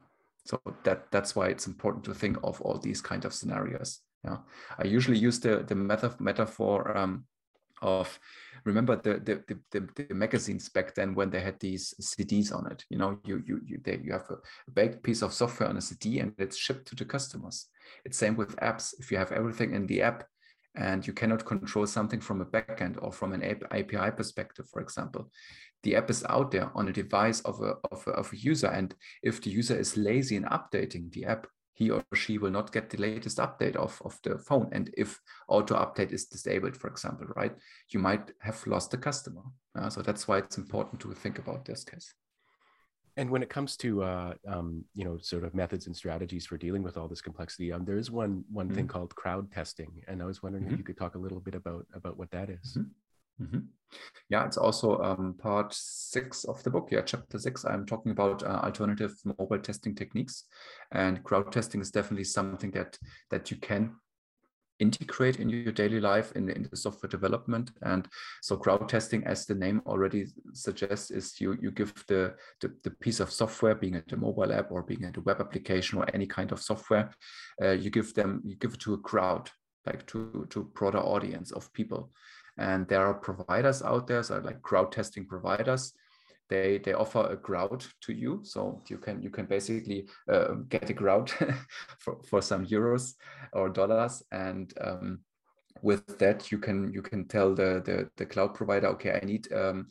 [0.44, 4.00] So that that's why it's important to think of all these kind of scenarios.
[4.24, 4.38] Yeah,
[4.78, 7.26] I usually use the the method metaphor um,
[7.82, 8.18] of
[8.64, 12.84] remember the, the the, the magazines back then when they had these CDs on it.
[12.90, 14.38] You know, you you you they, you have a,
[14.72, 17.66] baked piece of software on a CD and it's shipped to the customers.
[18.04, 18.94] It's same with apps.
[18.98, 20.24] If you have everything in the app
[20.76, 25.30] and you cannot control something from a backend or from an API perspective, for example,
[25.86, 28.66] the app is out there on a device of a, of a, of a user.
[28.66, 32.72] And if the user is lazy in updating the app, he or she will not
[32.72, 34.68] get the latest update of, of the phone.
[34.72, 37.54] And if auto update is disabled, for example, right,
[37.90, 39.42] you might have lost the customer.
[39.78, 42.12] Uh, so that's why it's important to think about this case.
[43.16, 46.58] And when it comes to uh, um, you know sort of methods and strategies for
[46.58, 48.74] dealing with all this complexity, um, there is one one mm-hmm.
[48.74, 50.74] thing called crowd testing, and I was wondering mm-hmm.
[50.74, 52.76] if you could talk a little bit about about what that is.
[52.76, 52.90] Mm-hmm.
[53.40, 53.58] Mm-hmm.
[54.28, 56.88] Yeah, it's also um, part six of the book.
[56.90, 57.64] Yeah, chapter six.
[57.64, 60.44] I'm talking about uh, alternative mobile testing techniques,
[60.92, 62.98] and crowd testing is definitely something that
[63.30, 63.96] that you can
[64.78, 67.70] integrate in your daily life in, in the software development.
[67.82, 68.06] And
[68.42, 72.90] so, crowd testing, as the name already suggests, is you you give the the, the
[72.90, 76.06] piece of software, being it a mobile app or being it a web application or
[76.12, 77.12] any kind of software,
[77.62, 79.50] uh, you give them you give it to a crowd,
[79.86, 82.10] like to to broader audience of people
[82.58, 85.92] and there are providers out there, so like crowd testing providers.
[86.48, 88.40] They they offer a grout to you.
[88.44, 91.30] So you can you can basically uh, get a grout
[91.98, 93.14] for, for some euros
[93.52, 94.22] or dollars.
[94.30, 95.20] And um,
[95.82, 99.52] with that you can you can tell the the, the cloud provider okay i need
[99.52, 99.88] um,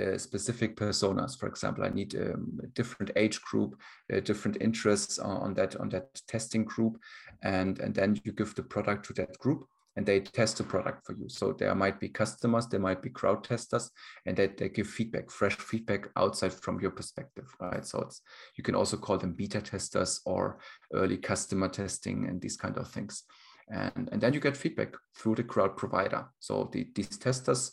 [0.00, 1.84] uh, specific personas for example.
[1.84, 3.80] I need um, a different age group
[4.12, 6.98] uh, different interests on, on that on that testing group.
[7.42, 11.06] And and then you give the product to that group and they test the product
[11.06, 11.28] for you.
[11.28, 13.90] So there might be customers, there might be crowd testers,
[14.26, 17.86] and that they, they give feedback, fresh feedback outside from your perspective, right?
[17.86, 18.20] So it's
[18.56, 20.58] you can also call them beta testers or
[20.92, 23.22] early customer testing and these kind of things.
[23.68, 26.26] And, and then you get feedback through the crowd provider.
[26.40, 27.72] So the, these testers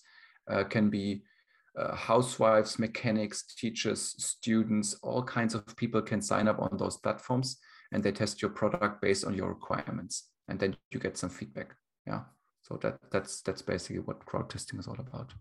[0.50, 1.24] uh, can be
[1.78, 7.58] uh, housewives, mechanics, teachers, students, all kinds of people can sign up on those platforms
[7.92, 10.30] and they test your product based on your requirements.
[10.48, 11.76] And then you get some feedback
[12.08, 12.22] yeah.
[12.62, 15.34] So that that's that's basically what crowd testing is all about.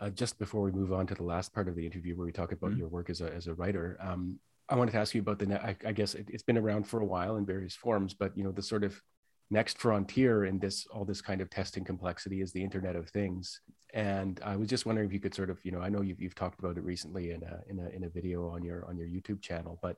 [0.00, 2.32] Uh, just before we move on to the last part of the interview where we
[2.32, 2.80] talk about mm-hmm.
[2.80, 5.64] your work as a, as a writer um, i wanted to ask you about the
[5.64, 8.42] I, I guess it, has been around for a while in various forms but you
[8.42, 9.00] know the sort of
[9.50, 13.60] next frontier in this all this kind of testing complexity is the internet of things.
[13.92, 16.20] And i was just wondering if you could sort of you know i know you've,
[16.20, 18.96] you've talked about it recently in a, in a in a video on your on
[18.96, 19.96] your youtube channel but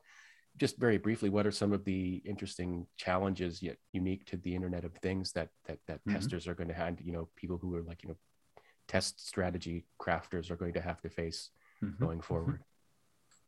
[0.59, 4.85] just very briefly, what are some of the interesting challenges yet unique to the Internet
[4.85, 6.15] of Things that that that mm-hmm.
[6.15, 7.01] testers are going to have?
[7.01, 8.17] You know, people who are like you know,
[8.89, 11.51] test strategy crafters are going to have to face
[11.83, 12.03] mm-hmm.
[12.05, 12.63] going forward.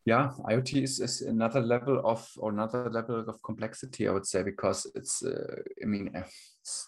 [0.09, 4.43] Yeah, IoT is, is another level of or another level of complexity, I would say,
[4.43, 5.23] because it's.
[5.23, 6.11] Uh, I mean,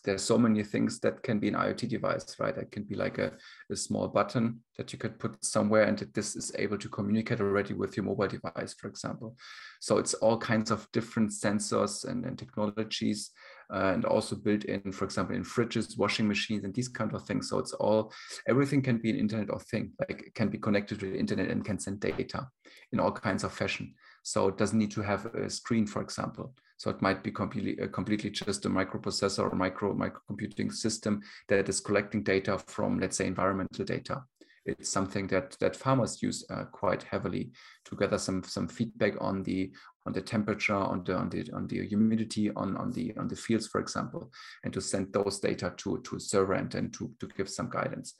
[0.07, 2.57] there's so many things that can be an IoT device, right?
[2.57, 3.33] It can be like a,
[3.71, 7.75] a small button that you could put somewhere and this is able to communicate already
[7.75, 9.37] with your mobile device, for example.
[9.81, 13.33] So it's all kinds of different sensors and, and technologies
[13.73, 17.25] uh, and also built in, for example, in fridges, washing machines, and these kind of
[17.25, 17.49] things.
[17.49, 18.13] So it's all,
[18.49, 21.65] everything can be an internet of thing, like can be connected to the internet and
[21.65, 22.49] can send data
[22.93, 23.95] in all kinds of fashion.
[24.23, 26.55] So it doesn't need to have a screen, for example.
[26.77, 31.69] So it might be completely, uh, completely just a microprocessor or micro microcomputing system that
[31.69, 34.25] is collecting data from, let's say, environmental data.
[34.67, 37.51] It's something that that farmers use uh, quite heavily
[37.87, 39.73] to gather some some feedback on the
[40.07, 43.37] on the temperature, on the on the on the humidity, on on the on the
[43.37, 44.31] fields, for example,
[44.65, 48.15] and to send those data to to server and then to to give some guidance.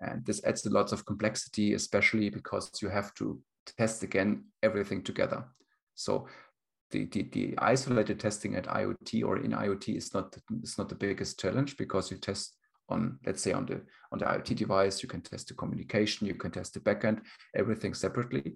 [0.00, 3.40] And this adds a lot of complexity, especially because you have to
[3.76, 5.44] test again everything together.
[5.94, 6.28] So
[6.90, 10.94] the, the, the isolated testing at IoT or in IoT is not is not the
[10.94, 12.56] biggest challenge because you test
[12.88, 16.34] on let's say on the on the IoT device you can test the communication you
[16.34, 17.20] can test the backend
[17.54, 18.54] everything separately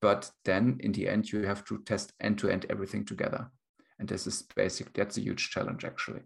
[0.00, 3.50] but then in the end you have to test end to end everything together
[3.98, 6.20] and this is basic that's a huge challenge actually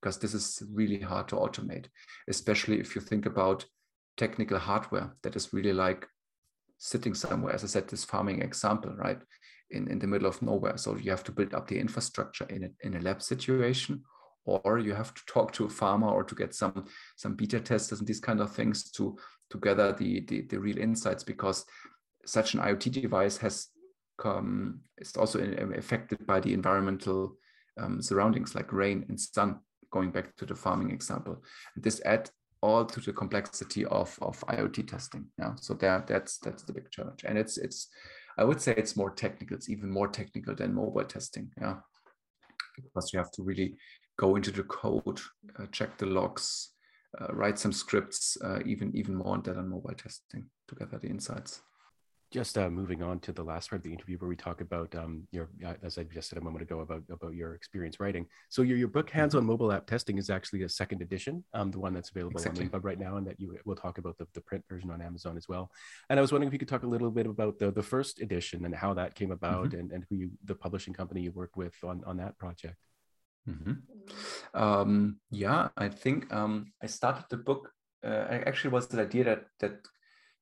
[0.00, 1.86] because this is really hard to automate
[2.28, 3.64] especially if you think about
[4.16, 6.06] technical hardware that is really like
[6.78, 9.20] sitting somewhere as i said this farming example right
[9.70, 10.76] in, in the middle of nowhere.
[10.76, 14.02] So you have to build up the infrastructure in a, in a lab situation,
[14.44, 17.98] or you have to talk to a farmer or to get some some beta testers
[17.98, 19.16] and these kind of things to
[19.50, 21.64] to gather the, the, the real insights because
[22.26, 23.68] such an IoT device has
[24.18, 25.40] come is also
[25.76, 27.36] affected by the environmental
[27.78, 29.60] um, surroundings like rain and sun.
[29.92, 31.42] Going back to the farming example,
[31.74, 35.26] and this adds all to the complexity of, of IoT testing.
[35.38, 37.88] Yeah, so that that's that's the big challenge, and it's it's
[38.36, 39.56] I would say it's more technical.
[39.56, 41.50] It's even more technical than mobile testing.
[41.60, 41.76] Yeah,
[42.74, 43.76] because you have to really
[44.18, 45.20] go into the code,
[45.58, 46.72] uh, check the logs,
[47.18, 50.98] uh, write some scripts, uh, even even more on that on mobile testing to gather
[50.98, 51.62] the insights
[52.36, 54.94] just uh, moving on to the last part of the interview where we talk about
[54.94, 55.48] um, your,
[55.82, 58.26] as I just said a moment ago, about about your experience writing.
[58.50, 59.48] So your, your book, Hands-on mm-hmm.
[59.48, 62.64] Mobile App Testing, is actually a second edition, um, the one that's available exactly.
[62.64, 65.00] on Leanpub right now, and that you will talk about the, the print version on
[65.00, 65.70] Amazon as well.
[66.10, 68.20] And I was wondering if you could talk a little bit about the, the first
[68.20, 69.80] edition and how that came about, mm-hmm.
[69.80, 72.76] and, and who you, the publishing company you worked with on, on that project.
[73.48, 73.74] Mm-hmm.
[74.62, 77.70] Um, yeah, I think um, I started the book.
[78.04, 79.76] Uh, actually was the idea that that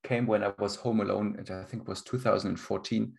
[0.04, 1.34] came when I was home alone.
[1.38, 3.12] and I think it was 2014.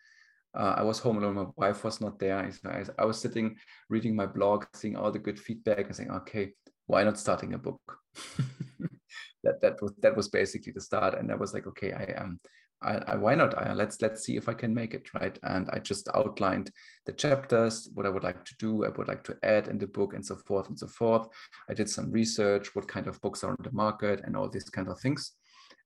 [0.57, 1.35] Uh, I was home alone.
[1.35, 2.37] My wife was not there.
[2.37, 3.57] I, I, was sitting
[3.89, 6.53] reading my blog, seeing all the good feedback, and saying, "Okay,
[6.85, 7.81] why not starting a book?"
[9.43, 11.15] that that was that was basically the start.
[11.15, 12.39] And I was like, "Okay, I am."
[12.81, 13.57] I, I, why not?
[13.57, 15.37] I, let's let's see if I can make it right.
[15.43, 16.71] And I just outlined
[17.05, 19.87] the chapters, what I would like to do, I would like to add in the
[19.87, 21.27] book, and so forth and so forth.
[21.69, 24.69] I did some research, what kind of books are on the market, and all these
[24.69, 25.33] kind of things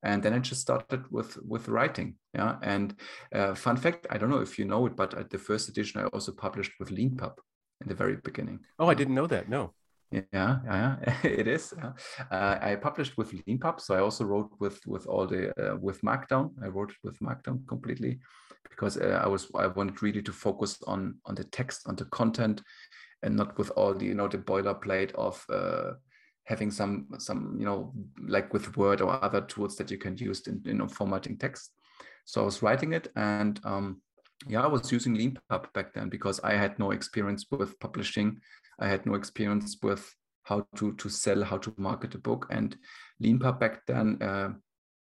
[0.04, 2.16] and then I just started with with writing.
[2.34, 2.95] Yeah, and
[3.34, 6.02] uh, fun fact, I don't know if you know it, but at the first edition
[6.02, 7.38] I also published with Leanpub
[7.82, 8.60] in the very beginning.
[8.78, 9.50] Oh, I didn't know that.
[9.50, 9.74] No.
[10.12, 11.72] Yeah, yeah, it is.
[12.32, 16.02] Uh, I published with Leanpub, so I also wrote with with all the uh, with
[16.02, 16.52] Markdown.
[16.64, 18.20] I wrote it with Markdown completely
[18.70, 22.06] because uh, I was I wanted really to focus on on the text, on the
[22.06, 22.64] content,
[23.22, 25.91] and not with all the you know the boilerplate of uh,
[26.50, 27.93] having some some you know
[28.28, 31.72] like with Word or other tools that you can use in know formatting text.
[32.26, 33.60] So I was writing it and.
[33.64, 34.02] Um,
[34.47, 38.39] yeah, I was using Leanpub back then because I had no experience with publishing
[38.80, 42.47] I had no experience with how to to sell, how to market a book.
[42.50, 42.76] And
[43.22, 44.50] Leanpub back then, uh,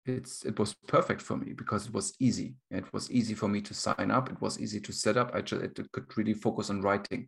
[0.06, 2.56] it's it was perfect for me because it was easy.
[2.72, 4.30] It was easy for me to sign up.
[4.30, 5.32] It was easy to set up.
[5.34, 7.28] I just it could really focus on writing,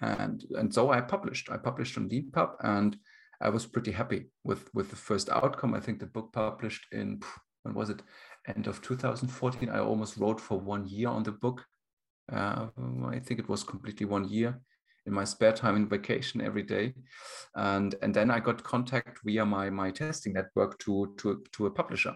[0.00, 1.50] and and so I published.
[1.50, 2.96] I published on Leanpub, and
[3.40, 5.74] I was pretty happy with with the first outcome.
[5.74, 7.20] I think the book published in
[7.62, 8.02] when was it?
[8.46, 9.68] End of 2014.
[9.68, 11.64] I almost wrote for one year on the book.
[12.32, 12.68] Uh,
[13.06, 14.60] I think it was completely one year
[15.06, 16.92] in my spare time in vacation every day
[17.54, 21.70] and and then i got contact via my my testing network to to to a
[21.70, 22.14] publisher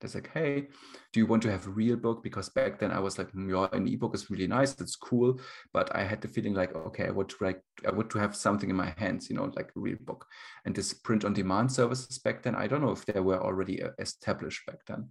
[0.00, 0.68] they're like hey
[1.12, 2.22] do you want to have a real book?
[2.22, 5.40] Because back then i was like mm, yeah an ebook is really nice that's cool.
[5.72, 8.70] But i had the feeling like okay i would like i would to have something
[8.70, 10.26] in my hands you know like a real book.
[10.64, 13.82] And this print on demand services back then i don't know if they were already
[13.82, 15.08] uh, established back then.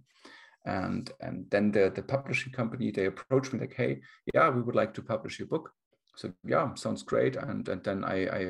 [0.64, 4.00] And and then the the publishing company they approached me like hey
[4.34, 5.72] yeah we would like to publish your book.
[6.18, 7.36] So yeah, sounds great.
[7.36, 8.40] And, and then I, I,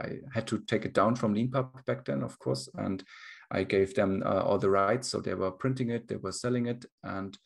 [0.00, 2.70] I, had to take it down from Leanpub back then, of course.
[2.76, 3.04] And
[3.50, 5.08] I gave them uh, all the rights.
[5.08, 6.84] So they were printing it, they were selling it.
[7.02, 7.36] And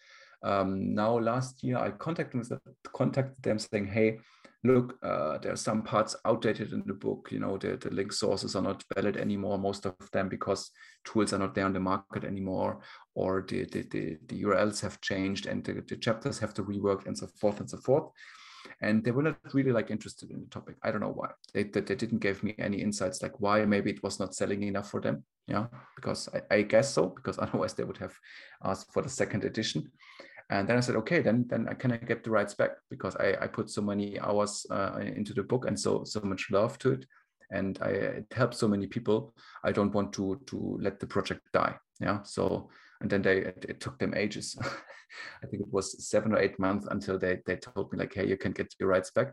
[0.43, 2.61] um, now last year I contacted them,
[2.93, 4.19] contacted them saying, hey,
[4.65, 7.29] look, uh, there are some parts outdated in the book.
[7.31, 10.71] You know, the, the link sources are not valid anymore, most of them, because
[11.05, 12.81] tools are not there on the market anymore,
[13.15, 17.07] or the, the, the, the URLs have changed and the, the chapters have to rework
[17.07, 18.11] and so forth and so forth
[18.81, 21.65] and they were not really like interested in the topic i don't know why they,
[21.65, 24.91] they, they didn't give me any insights like why maybe it was not selling enough
[24.91, 25.67] for them yeah
[25.97, 28.15] because I, I guess so because otherwise they would have
[28.65, 29.91] asked for the second edition
[30.53, 33.37] and then I said, okay, then then can I get the rights back because I,
[33.41, 36.93] I put so many hours uh, into the book and so so much love to
[36.93, 37.07] it,
[37.51, 37.89] and I
[38.21, 39.35] it helps so many people.
[39.65, 41.77] I don't want to to let the project die.
[42.01, 42.23] Yeah.
[42.25, 42.69] So
[43.01, 44.55] and then they it, it took them ages.
[45.43, 48.27] I think it was seven or eight months until they they told me like, hey,
[48.27, 49.33] you can get your rights back.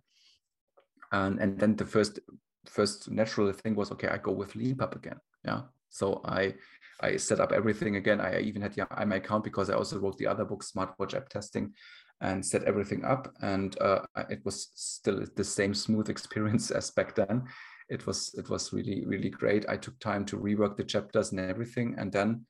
[1.11, 2.19] And and then the first
[2.65, 5.19] first natural thing was okay, I go with Leanpub again.
[5.43, 5.63] Yeah.
[5.89, 6.55] So I
[7.01, 8.19] I set up everything again.
[8.19, 11.29] I even had yeah, my account because I also wrote the other book, Smartwatch App
[11.29, 11.73] Testing,
[12.21, 13.33] and set everything up.
[13.41, 17.43] And uh, it was still the same smooth experience as back then.
[17.89, 19.65] It was it was really really great.
[19.67, 22.45] I took time to rework the chapters and everything, and then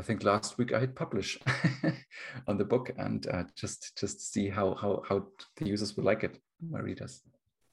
[0.00, 1.38] I think last week I hit publish
[2.46, 6.24] on the book and uh, just just see how how how the users would like
[6.24, 6.38] it,
[6.70, 7.22] my readers.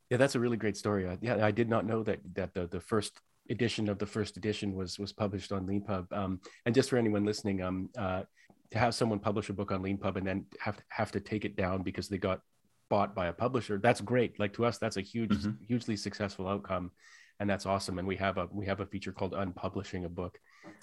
[0.09, 1.07] Yeah, that's a really great story.
[1.07, 3.13] I, yeah, I did not know that that the the first
[3.49, 6.11] edition of the first edition was was published on Leanpub.
[6.11, 8.23] Um, and just for anyone listening, um, uh,
[8.71, 11.45] to have someone publish a book on Leanpub and then have to, have to take
[11.45, 12.41] it down because they got
[12.89, 14.39] bought by a publisher, that's great.
[14.39, 15.63] Like to us, that's a huge, mm-hmm.
[15.67, 16.91] hugely successful outcome
[17.39, 17.99] and that's awesome.
[17.99, 20.37] And we have a we have a feature called unpublishing a book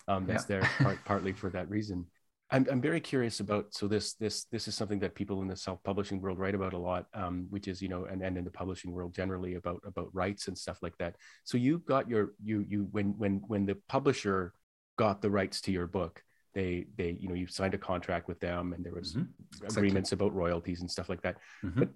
[0.09, 0.61] um, that's yeah.
[0.61, 2.07] there part, partly for that reason.
[2.51, 5.57] I'm, I'm very curious about so this this this is something that people in the
[5.57, 8.51] self-publishing world write about a lot, um, which is you know and, and in the
[8.51, 11.17] publishing world generally about about rights and stuff like that.
[11.45, 14.53] So you got your you you when when when the publisher
[14.97, 16.23] got the rights to your book,
[16.55, 19.67] they they you know you signed a contract with them and there was mm-hmm.
[19.67, 20.27] agreements exactly.
[20.27, 21.37] about royalties and stuff like that.
[21.65, 21.81] Mm-hmm.
[21.81, 21.89] But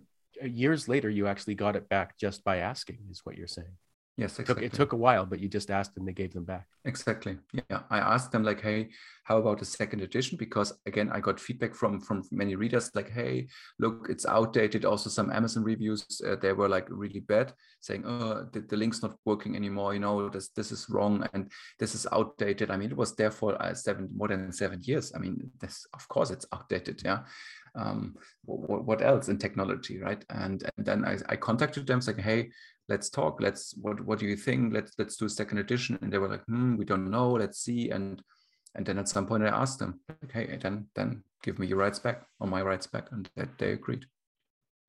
[0.43, 3.77] uh, years later, you actually got it back just by asking, is what you're saying.
[4.21, 4.67] Yes, exactly.
[4.67, 6.67] It took, it took a while, but you just asked and they gave them back.
[6.85, 7.39] Exactly.
[7.55, 8.91] Yeah, I asked them like, "Hey,
[9.25, 13.11] how about a second edition?" Because again, I got feedback from from many readers like,
[13.11, 13.49] "Hey,
[13.79, 18.47] look, it's outdated." Also, some Amazon reviews uh, they were like really bad, saying, "Oh,
[18.53, 19.95] the, the link's not working anymore.
[19.95, 23.31] You know, this this is wrong and this is outdated." I mean, it was there
[23.31, 25.13] for uh, seven more than seven years.
[25.17, 27.01] I mean, this of course it's outdated.
[27.03, 27.21] Yeah,
[27.75, 30.25] um, what, what, else in technology, right?
[30.31, 32.51] And, and then I, I contacted them saying, hey,
[32.91, 33.41] let's talk.
[33.41, 34.75] Let's what what do you think?
[34.75, 35.99] Let's let's do a second edition.
[36.03, 37.31] And they were like, hmm, we don't know.
[37.31, 37.91] Let's see.
[37.91, 38.23] And
[38.75, 41.99] and then at some point I asked them, okay, then then give me your rights
[41.99, 44.05] back or my rights back, and that they agreed.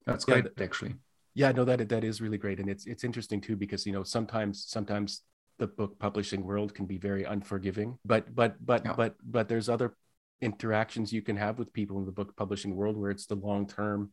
[0.06, 0.96] That's great, actually.
[1.36, 4.04] Yeah, no, that that is really great, and it's it's interesting too because you know
[4.04, 5.22] sometimes sometimes
[5.60, 8.94] the book publishing world can be very unforgiving, but but but yeah.
[8.98, 9.96] but but there's other
[10.42, 13.68] interactions you can have with people in the book publishing world where it's the long
[13.68, 14.12] term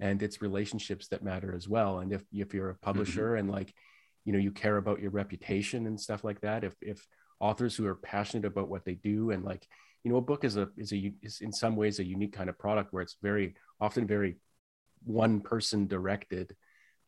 [0.00, 2.84] and it's relationships that matter as well and if if you're a mm-hmm.
[2.84, 3.40] publisher mm-hmm.
[3.40, 3.72] and like
[4.24, 7.06] you know you care about your reputation and stuff like that if if
[7.40, 9.66] authors who are passionate about what they do and like
[10.04, 12.48] you know a book is a is a is in some ways a unique kind
[12.48, 14.36] of product where it's very often very
[15.04, 16.54] one person directed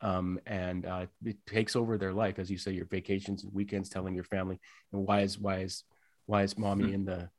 [0.01, 3.89] um, and uh, it takes over their life, as you say, your vacations and weekends,
[3.89, 4.59] telling your family,
[4.91, 5.83] and why is why is
[6.25, 6.93] why is mommy mm-hmm.
[6.95, 7.29] in the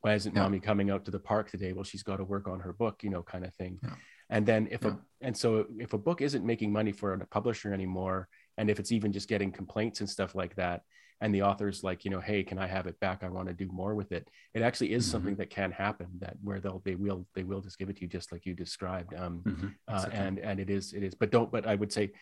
[0.00, 0.42] why isn't yeah.
[0.42, 1.72] mommy coming out to the park today?
[1.72, 3.78] Well, she's got to work on her book, you know, kind of thing.
[3.82, 3.94] Yeah.
[4.32, 4.92] And then if yeah.
[4.92, 8.80] a and so if a book isn't making money for a publisher anymore, and if
[8.80, 10.82] it's even just getting complaints and stuff like that,
[11.20, 13.22] and the author's like, you know, hey, can I have it back?
[13.22, 14.26] I want to do more with it.
[14.54, 15.12] It actually is mm-hmm.
[15.12, 16.08] something that can happen.
[16.20, 18.54] That where they'll they will they will just give it to you just like you
[18.54, 19.14] described.
[19.14, 19.68] Um, mm-hmm.
[19.86, 21.52] uh, and and it is it is, but don't.
[21.52, 22.12] But I would say,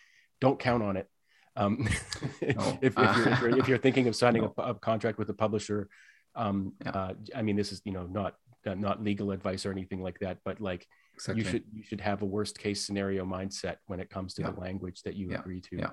[0.40, 1.08] don't count on it.
[1.54, 1.88] Um,
[2.42, 2.78] no.
[2.82, 4.54] if, if, you're, if, you're, if, you're, thinking of signing no.
[4.58, 5.88] a, a, contract with a publisher,
[6.34, 6.90] um, yeah.
[6.90, 8.34] uh, I mean, this is you know not
[8.66, 10.86] not legal advice or anything like that, but like
[11.20, 11.44] exactly.
[11.44, 14.50] you should you should have a worst case scenario mindset when it comes to yeah.
[14.50, 15.38] the language that you yeah.
[15.38, 15.76] agree to.
[15.76, 15.90] Yeah.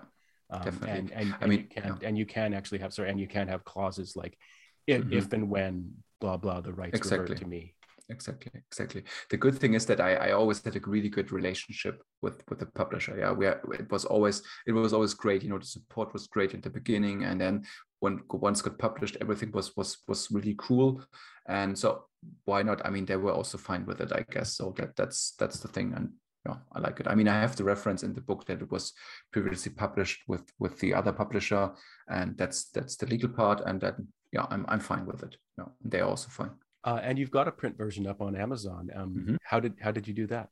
[0.49, 0.89] Um, Definitely.
[0.89, 3.47] And, and, I mean, you can, and you can actually have sorry, and you can
[3.49, 4.37] have clauses like
[4.85, 5.13] if, mm-hmm.
[5.13, 7.19] if and when blah blah the rights exactly.
[7.19, 7.73] revert to me
[8.09, 9.03] exactly exactly.
[9.29, 12.59] The good thing is that I, I always had a really good relationship with with
[12.59, 13.31] the publisher yeah.
[13.31, 16.53] We are, it was always it was always great you know the support was great
[16.53, 17.65] at the beginning and then
[17.99, 21.03] when once got published everything was was was really cool.
[21.47, 22.05] And so
[22.45, 22.85] why not?
[22.85, 24.53] I mean they were also fine with it i guess.
[24.53, 26.11] So that that's that's the thing and
[26.45, 27.07] yeah i like it.
[27.07, 28.93] I mean i have the reference in the book that it was
[29.33, 31.71] previously published with with the other publisher
[32.09, 33.95] and that's that's the legal part and that
[34.31, 35.65] yeah i'm, I'm fine with it yeah.
[35.83, 36.51] They're also fine
[36.87, 38.89] uh, and you've got a print version up on Amazon.
[38.95, 39.35] Um, mm-hmm.
[39.43, 40.47] How did how did you do that?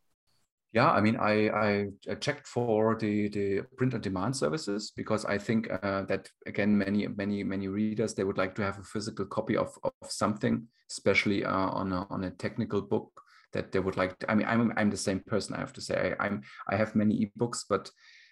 [0.73, 1.33] Yeah, I mean, I,
[2.11, 6.77] I checked for the, the print on demand services because I think uh, that again,
[6.77, 10.67] many many many readers they would like to have a physical copy of, of something,
[10.91, 13.09] especially uh, on a, on a technical book
[13.53, 14.19] that they would like.
[14.19, 15.55] To, I mean, I'm I'm the same person.
[15.55, 17.89] I have to say, I, I'm I have many ebooks, but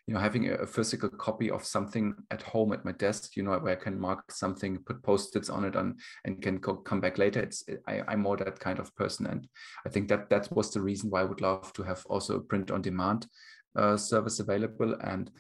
[0.08, 3.58] you know having a, physical copy of something at home at my desk you know
[3.60, 7.18] where i can mark something put post-its on it and and can go, come back
[7.18, 7.40] later.
[7.40, 9.28] It's I, i'm more that kind of person.
[9.28, 9.48] And
[9.86, 12.42] i think that that was the reason why i would love to have also a
[12.42, 13.28] print on demand
[13.76, 14.96] uh, service available.
[15.02, 15.32] And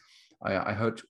[0.42, 1.02] I, I heard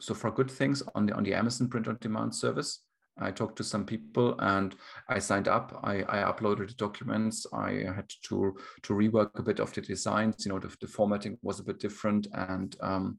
[0.00, 2.84] so far good things on the on the amazon print on demand service
[3.20, 4.74] I talked to some people and
[5.08, 5.80] I signed up.
[5.82, 7.46] I, I uploaded the documents.
[7.52, 10.44] I had to to rework a bit of the designs.
[10.44, 13.18] You know, the, the formatting was a bit different, and um,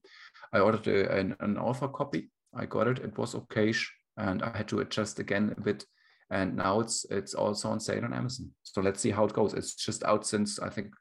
[0.53, 2.29] I ordered a, an, an author copy.
[2.55, 2.99] I got it.
[2.99, 3.73] It was okay,
[4.17, 5.85] and I had to adjust again a bit.
[6.31, 8.51] And now it's it's also on sale on Amazon.
[8.63, 9.53] So let's see how it goes.
[9.53, 10.93] It's just out since I think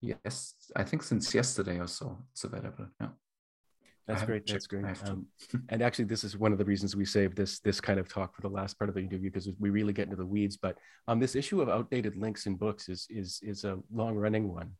[0.00, 2.24] yes, I think since yesterday or so.
[2.32, 2.88] It's available.
[3.00, 3.08] Yeah.
[4.06, 4.46] That's great.
[4.46, 4.84] That's great.
[5.04, 5.26] Um,
[5.68, 8.34] and actually, this is one of the reasons we saved this this kind of talk
[8.34, 10.56] for the last part of the interview because we really get into the weeds.
[10.56, 10.78] But
[11.08, 14.70] um, this issue of outdated links in books is is is a long running one,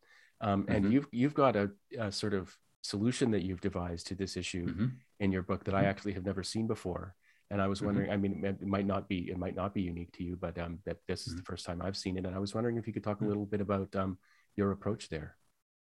[0.41, 0.93] um, and mm-hmm.
[0.93, 4.87] you've you've got a, a, sort of solution that you've devised to this issue mm-hmm.
[5.19, 5.89] in your book that I mm-hmm.
[5.89, 7.15] actually have never seen before.
[7.51, 7.87] And I was mm-hmm.
[7.87, 10.57] wondering, I mean, it might not be it might not be unique to you, but
[10.59, 11.53] um, that this is the mm-hmm.
[11.53, 13.47] first time I've seen it, and I was wondering if you could talk a little
[13.47, 14.19] bit about um,
[14.55, 15.37] your approach there.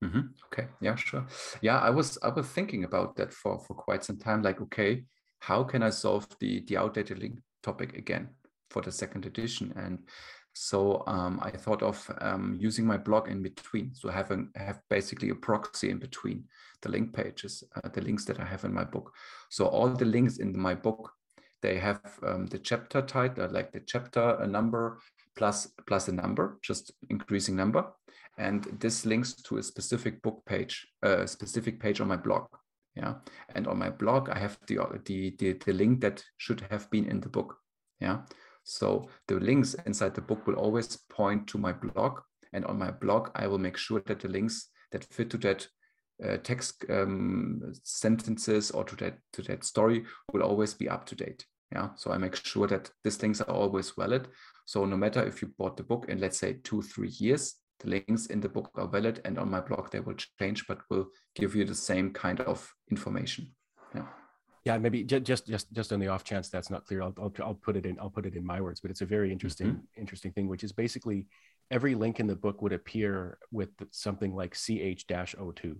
[0.03, 0.21] Mm-hmm.
[0.47, 0.67] Okay.
[0.81, 1.25] Yeah, sure.
[1.61, 4.41] Yeah, I was I was thinking about that for for quite some time.
[4.41, 5.03] Like, okay,
[5.39, 8.29] how can I solve the the outdated link topic again
[8.71, 9.73] for the second edition?
[9.75, 9.99] And
[10.53, 13.93] so um, I thought of um, using my blog in between.
[13.93, 16.45] So having have basically a proxy in between
[16.81, 19.13] the link pages, uh, the links that I have in my book.
[19.49, 21.11] So all the links in my book,
[21.61, 24.99] they have um, the chapter title, like the chapter a number
[25.35, 27.85] plus plus a number, just increasing number
[28.37, 32.47] and this links to a specific book page, a specific page on my blog.
[32.95, 33.15] Yeah,
[33.55, 37.05] and on my blog I have the the the, the link that should have been
[37.05, 37.55] in the book.
[37.99, 38.23] Yeah,
[38.63, 42.19] so the links inside the book will always point to my blog,
[42.51, 45.67] and on my blog I will make sure that the links that fit to that
[46.23, 50.03] uh, text um, sentences or to that to that story
[50.33, 51.45] will always be up to date.
[51.71, 54.27] Yeah, so I make sure that these links are always valid.
[54.65, 57.89] So no matter if you bought the book in let's say two three years, the
[57.89, 61.07] links in the book are valid and on my blog they will change but will
[61.35, 63.51] give you the same kind of information
[63.95, 64.05] yeah
[64.65, 67.53] yeah maybe just just just on the off chance that's not clear i'll, I'll, I'll
[67.53, 70.01] put it in i'll put it in my words but it's a very interesting mm-hmm.
[70.01, 71.27] interesting thing which is basically
[71.69, 75.75] every link in the book would appear with something like ch-02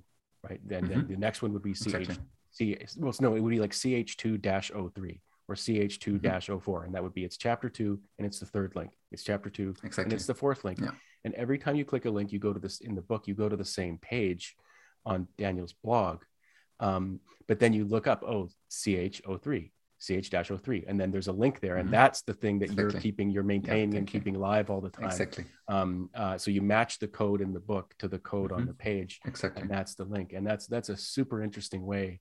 [0.49, 0.91] right then, mm-hmm.
[0.91, 2.17] then the next one would be ch exactly.
[2.51, 5.19] C, well no it would be like ch2-03
[5.51, 6.85] or ch2-04 mm-hmm.
[6.85, 9.75] and that would be it's chapter 2 and it's the third link it's chapter 2
[9.83, 10.03] exactly.
[10.03, 10.91] and it's the fourth link yeah
[11.23, 13.33] and every time you click a link, you go to this in the book, you
[13.33, 14.55] go to the same page
[15.05, 16.23] on Daniel's blog.
[16.79, 21.77] Um, but then you look up, oh, CH03, CH-03, and then there's a link there.
[21.77, 21.93] And mm-hmm.
[21.93, 22.83] that's the thing that exactly.
[22.83, 25.05] you're keeping, you're maintaining yeah, and keeping live all the time.
[25.05, 25.45] Exactly.
[25.67, 28.61] Um, uh, so you match the code in the book to the code mm-hmm.
[28.61, 29.19] on the page.
[29.25, 29.61] Exactly.
[29.61, 30.33] And that's the link.
[30.33, 32.19] And that's, that's a super interesting way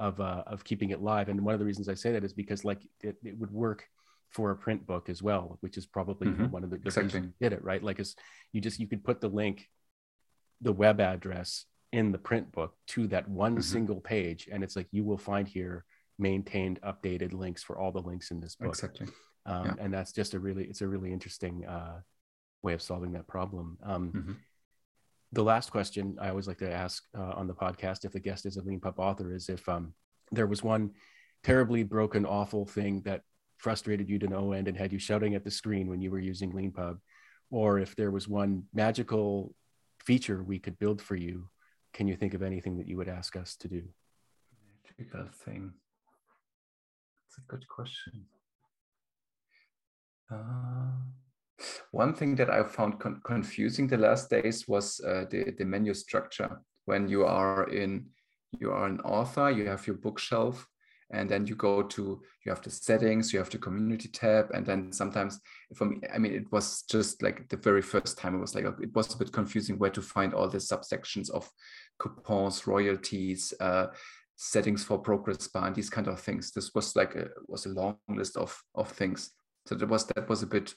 [0.00, 1.28] of, uh, of keeping it live.
[1.28, 3.86] And one of the reasons I say that is because like it, it would work
[4.30, 6.46] for a print book as well, which is probably mm-hmm.
[6.46, 7.20] one of the, the exactly.
[7.20, 7.82] reasons did it right.
[7.82, 8.16] Like, is
[8.52, 9.68] you just you could put the link,
[10.60, 13.60] the web address in the print book to that one mm-hmm.
[13.60, 15.84] single page and it's like you will find here
[16.18, 19.06] maintained updated links for all the links in this book exactly
[19.46, 19.74] um, yeah.
[19.80, 21.98] and that's just a really it's a really interesting uh,
[22.62, 24.32] way of solving that problem um, mm-hmm.
[25.32, 28.46] The last question i always like to ask uh, on the podcast if the guest
[28.46, 29.92] is a leanpub author is if um,
[30.32, 30.90] there was one
[31.42, 33.22] terribly broken awful thing that
[33.58, 36.18] frustrated you to no end and had you shouting at the screen when you were
[36.18, 36.98] using leanpub
[37.50, 39.54] or if there was one magical
[40.04, 41.48] feature we could build for you
[41.92, 43.82] can you think of anything that you would ask us to do?
[44.98, 45.72] Magical thing.
[47.26, 48.26] It's a good question.
[50.30, 50.92] Uh,
[51.90, 55.94] one thing that I found con- confusing the last days was uh, the, the menu
[55.94, 56.60] structure.
[56.86, 58.06] When you are in,
[58.58, 60.66] you are an author, you have your bookshelf,
[61.12, 64.64] and then you go to, you have the settings, you have the community tab, and
[64.64, 65.40] then sometimes
[65.74, 68.64] for me, I mean, it was just like the very first time, it was like
[68.64, 71.50] it was a bit confusing where to find all the subsections of
[71.98, 73.88] coupons, royalties, uh,
[74.36, 76.52] settings for progress bar, and these kind of things.
[76.52, 79.32] This was like a, was a long list of of things
[79.66, 80.74] so that was that was a bit it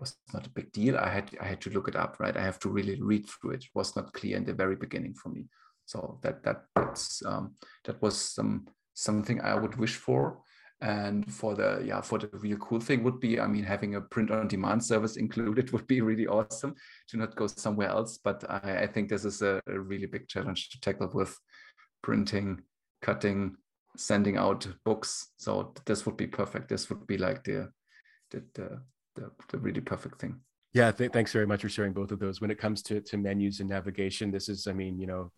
[0.00, 0.96] was not a big deal.
[0.96, 2.36] I had i had to look it up right?
[2.36, 5.14] I have to really read through it, it was not clear in the very beginning
[5.14, 5.46] for me.
[5.84, 7.54] So that that that's um,
[7.84, 10.38] that was some something i would wish for.
[10.82, 14.00] And for the yeah for the real cool thing would be i mean having a
[14.00, 16.74] print on demand service included would be really awesome
[17.08, 18.18] to not go somewhere else.
[18.22, 21.34] But i, I think this is a, a really big challenge to tackle with
[22.02, 22.62] printing
[23.02, 23.56] cutting
[23.96, 25.32] sending out books.
[25.38, 26.68] So this would be perfect.
[26.68, 27.70] This would be like the
[28.30, 28.82] the the,
[29.16, 30.40] the, the really perfect thing.
[30.72, 32.40] Yeah, th- thanks very much for sharing both of those.
[32.40, 35.32] When it comes to to menus and navigation, this is, I mean, you know,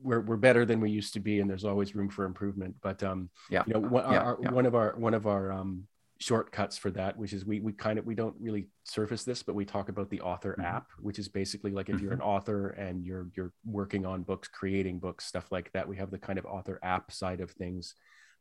[0.00, 2.76] we're we're better than we used to be, and there's always room for improvement.
[2.82, 4.50] But um, yeah, you know, one, yeah, our, yeah.
[4.50, 5.88] one of our one of our um
[6.18, 9.54] shortcuts for that, which is we we kind of we don't really surface this, but
[9.54, 10.76] we talk about the author mm-hmm.
[10.76, 12.04] app, which is basically like if mm-hmm.
[12.04, 15.88] you're an author and you're you're working on books, creating books, stuff like that.
[15.88, 17.94] We have the kind of author app side of things,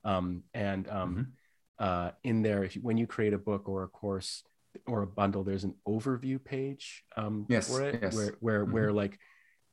[0.04, 1.84] um, and um, mm-hmm.
[1.84, 4.44] uh, in there, if you, when you create a book or a course
[4.88, 8.16] or a bundle, there's an overview page um, yes, for it, yes.
[8.16, 8.74] where where mm-hmm.
[8.74, 9.20] where like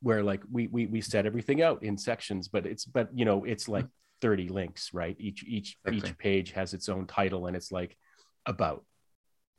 [0.01, 3.45] where like we we we set everything out in sections, but it's but you know
[3.45, 3.87] it's like
[4.21, 5.15] 30 links, right?
[5.19, 6.09] Each each exactly.
[6.09, 7.97] each page has its own title, and it's like
[8.45, 8.83] about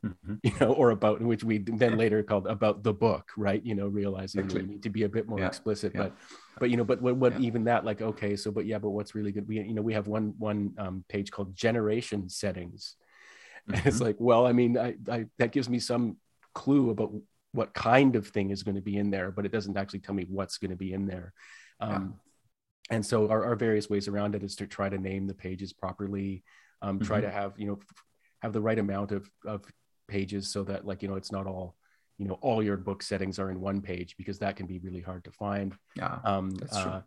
[0.05, 0.35] mm-hmm.
[0.43, 3.65] you know, or about which we then later called about the book, right?
[3.65, 4.67] You know, realizing exactly.
[4.67, 5.47] we need to be a bit more yeah.
[5.47, 6.03] explicit, yeah.
[6.03, 6.17] but
[6.59, 7.47] but you know, but what, what yeah.
[7.47, 9.49] even that like okay, so but yeah, but what's really good?
[9.49, 12.97] We you know we have one one um, page called generation settings,
[13.71, 13.89] mm-hmm.
[13.89, 16.17] it's like well, I mean, I, I that gives me some
[16.55, 17.13] clue about
[17.53, 20.15] what kind of thing is going to be in there, but it doesn't actually tell
[20.15, 21.33] me what's going to be in there.
[21.81, 22.15] Um,
[22.91, 25.73] and so our, our, various ways around it is to try to name the pages
[25.73, 26.45] properly
[26.85, 27.27] um, try mm-hmm.
[27.27, 27.79] to have you know
[28.43, 29.65] have the right amount of, of
[30.07, 31.75] pages so that like you know it's not all
[32.19, 35.01] you know all your book settings are in one page because that can be really
[35.01, 36.91] hard to find yeah um that's true.
[36.91, 37.03] Uh,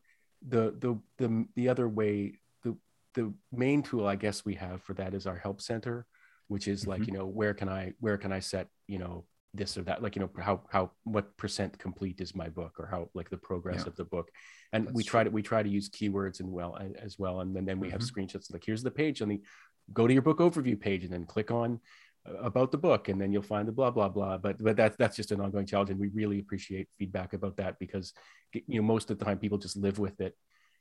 [0.47, 2.75] the the the the other way the
[3.13, 6.05] the main tool i guess we have for that is our help center
[6.47, 6.91] which is mm-hmm.
[6.91, 10.03] like you know where can i where can i set you know this or that
[10.03, 13.37] like you know how how what percent complete is my book or how like the
[13.37, 13.87] progress yeah.
[13.87, 14.29] of the book
[14.73, 15.31] and That's we try true.
[15.31, 17.93] to we try to use keywords and well as well and then, then we mm-hmm.
[17.93, 19.41] have screenshots like here's the page on the
[19.93, 21.79] go to your book overview page and then click on
[22.41, 25.15] about the book and then you'll find the blah blah blah but but that's that's
[25.15, 28.13] just an ongoing challenge and we really appreciate feedback about that because
[28.53, 30.35] you know most of the time people just live with it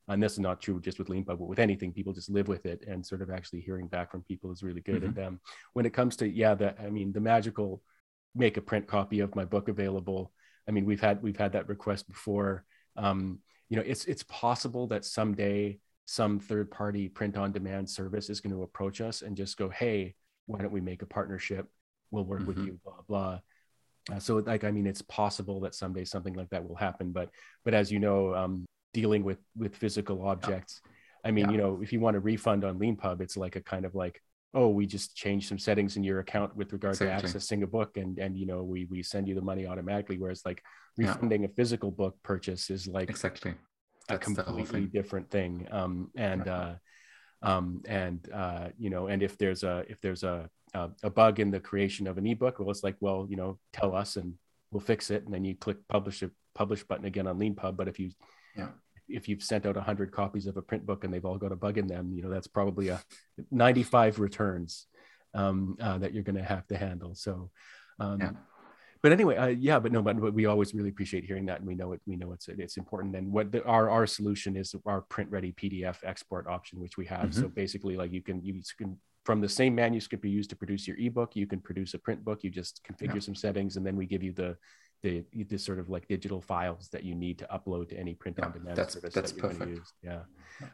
[0.08, 2.66] and this is not true just with leanpub but with anything people just live with
[2.66, 5.18] it and sort of actually hearing back from people is really good mm-hmm.
[5.18, 5.40] and um,
[5.72, 7.82] when it comes to yeah that i mean the magical
[8.34, 10.32] make a print copy of my book available
[10.68, 12.64] i mean we've had we've had that request before
[12.96, 13.38] um,
[13.68, 18.40] you know it's it's possible that someday some third party print on demand service is
[18.40, 20.14] going to approach us and just go hey
[20.46, 21.68] why don't we make a partnership?
[22.10, 22.48] We'll work mm-hmm.
[22.48, 23.40] with you, blah blah.
[24.10, 27.12] Uh, so like I mean, it's possible that someday something like that will happen.
[27.12, 27.30] But
[27.64, 28.64] but as you know, um,
[29.00, 31.28] dealing with with physical objects, yeah.
[31.28, 31.52] I mean, yeah.
[31.52, 34.20] you know, if you want a refund on LeanPub, it's like a kind of like
[34.54, 37.30] oh we just changed some settings in your account with regard exactly.
[37.30, 40.18] to accessing a book and and you know we we send you the money automatically
[40.18, 40.62] whereas like
[40.96, 41.48] refunding yeah.
[41.48, 43.54] a physical book purchase is like exactly
[44.08, 46.74] That's a completely different thing um and uh
[47.42, 51.38] um, and uh, you know and if there's a if there's a, a, a bug
[51.38, 54.34] in the creation of an ebook well it's like well you know tell us and
[54.70, 57.88] we'll fix it and then you click publish a publish button again on leanpub but
[57.88, 58.10] if you
[58.56, 58.68] yeah
[59.08, 61.56] if you've sent out 100 copies of a print book and they've all got a
[61.56, 63.00] bug in them you know that's probably a
[63.50, 64.86] 95 returns
[65.34, 67.50] um, uh, that you're going to have to handle so
[68.00, 68.30] um, yeah
[69.06, 71.66] but anyway, uh, yeah, but no, but, but, we always really appreciate hearing that, and
[71.68, 72.00] we know it.
[72.06, 73.14] We know it's it's important.
[73.14, 77.06] And what the, our our solution is our print ready PDF export option, which we
[77.06, 77.30] have.
[77.30, 77.40] Mm-hmm.
[77.40, 80.88] So basically, like you can you can from the same manuscript you use to produce
[80.88, 82.42] your ebook, you can produce a print book.
[82.42, 83.20] You just configure yeah.
[83.20, 84.56] some settings, and then we give you the
[85.06, 88.40] the the sort of like digital files that you need to upload to any print
[88.40, 89.70] on demand that's, service that's that you're perfect.
[89.78, 89.92] use.
[90.02, 90.20] Yeah.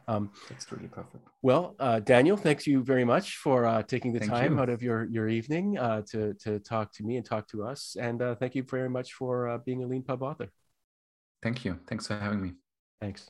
[0.07, 1.27] Um, that's really perfect.
[1.41, 4.61] well, uh, Daniel, thanks you very much for uh, taking the Thank time you.
[4.61, 7.95] out of your your evening uh, to to talk to me and talk to us,
[7.99, 10.49] and uh, thank you very much for uh, being a Lean Pub author.
[11.41, 11.79] Thank you.
[11.87, 12.53] Thanks for having me.
[13.01, 13.29] Thanks.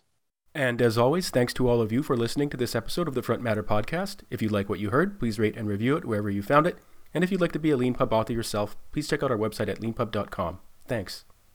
[0.56, 3.24] And as always, thanks to all of you for listening to this episode of the
[3.24, 4.18] Front Matter podcast.
[4.30, 6.78] If you like what you heard, please rate and review it wherever you found it.
[7.12, 9.38] And if you'd like to be a Lean Pub author yourself, please check out our
[9.38, 10.60] website at leanpub.com.
[10.88, 11.26] Thanks.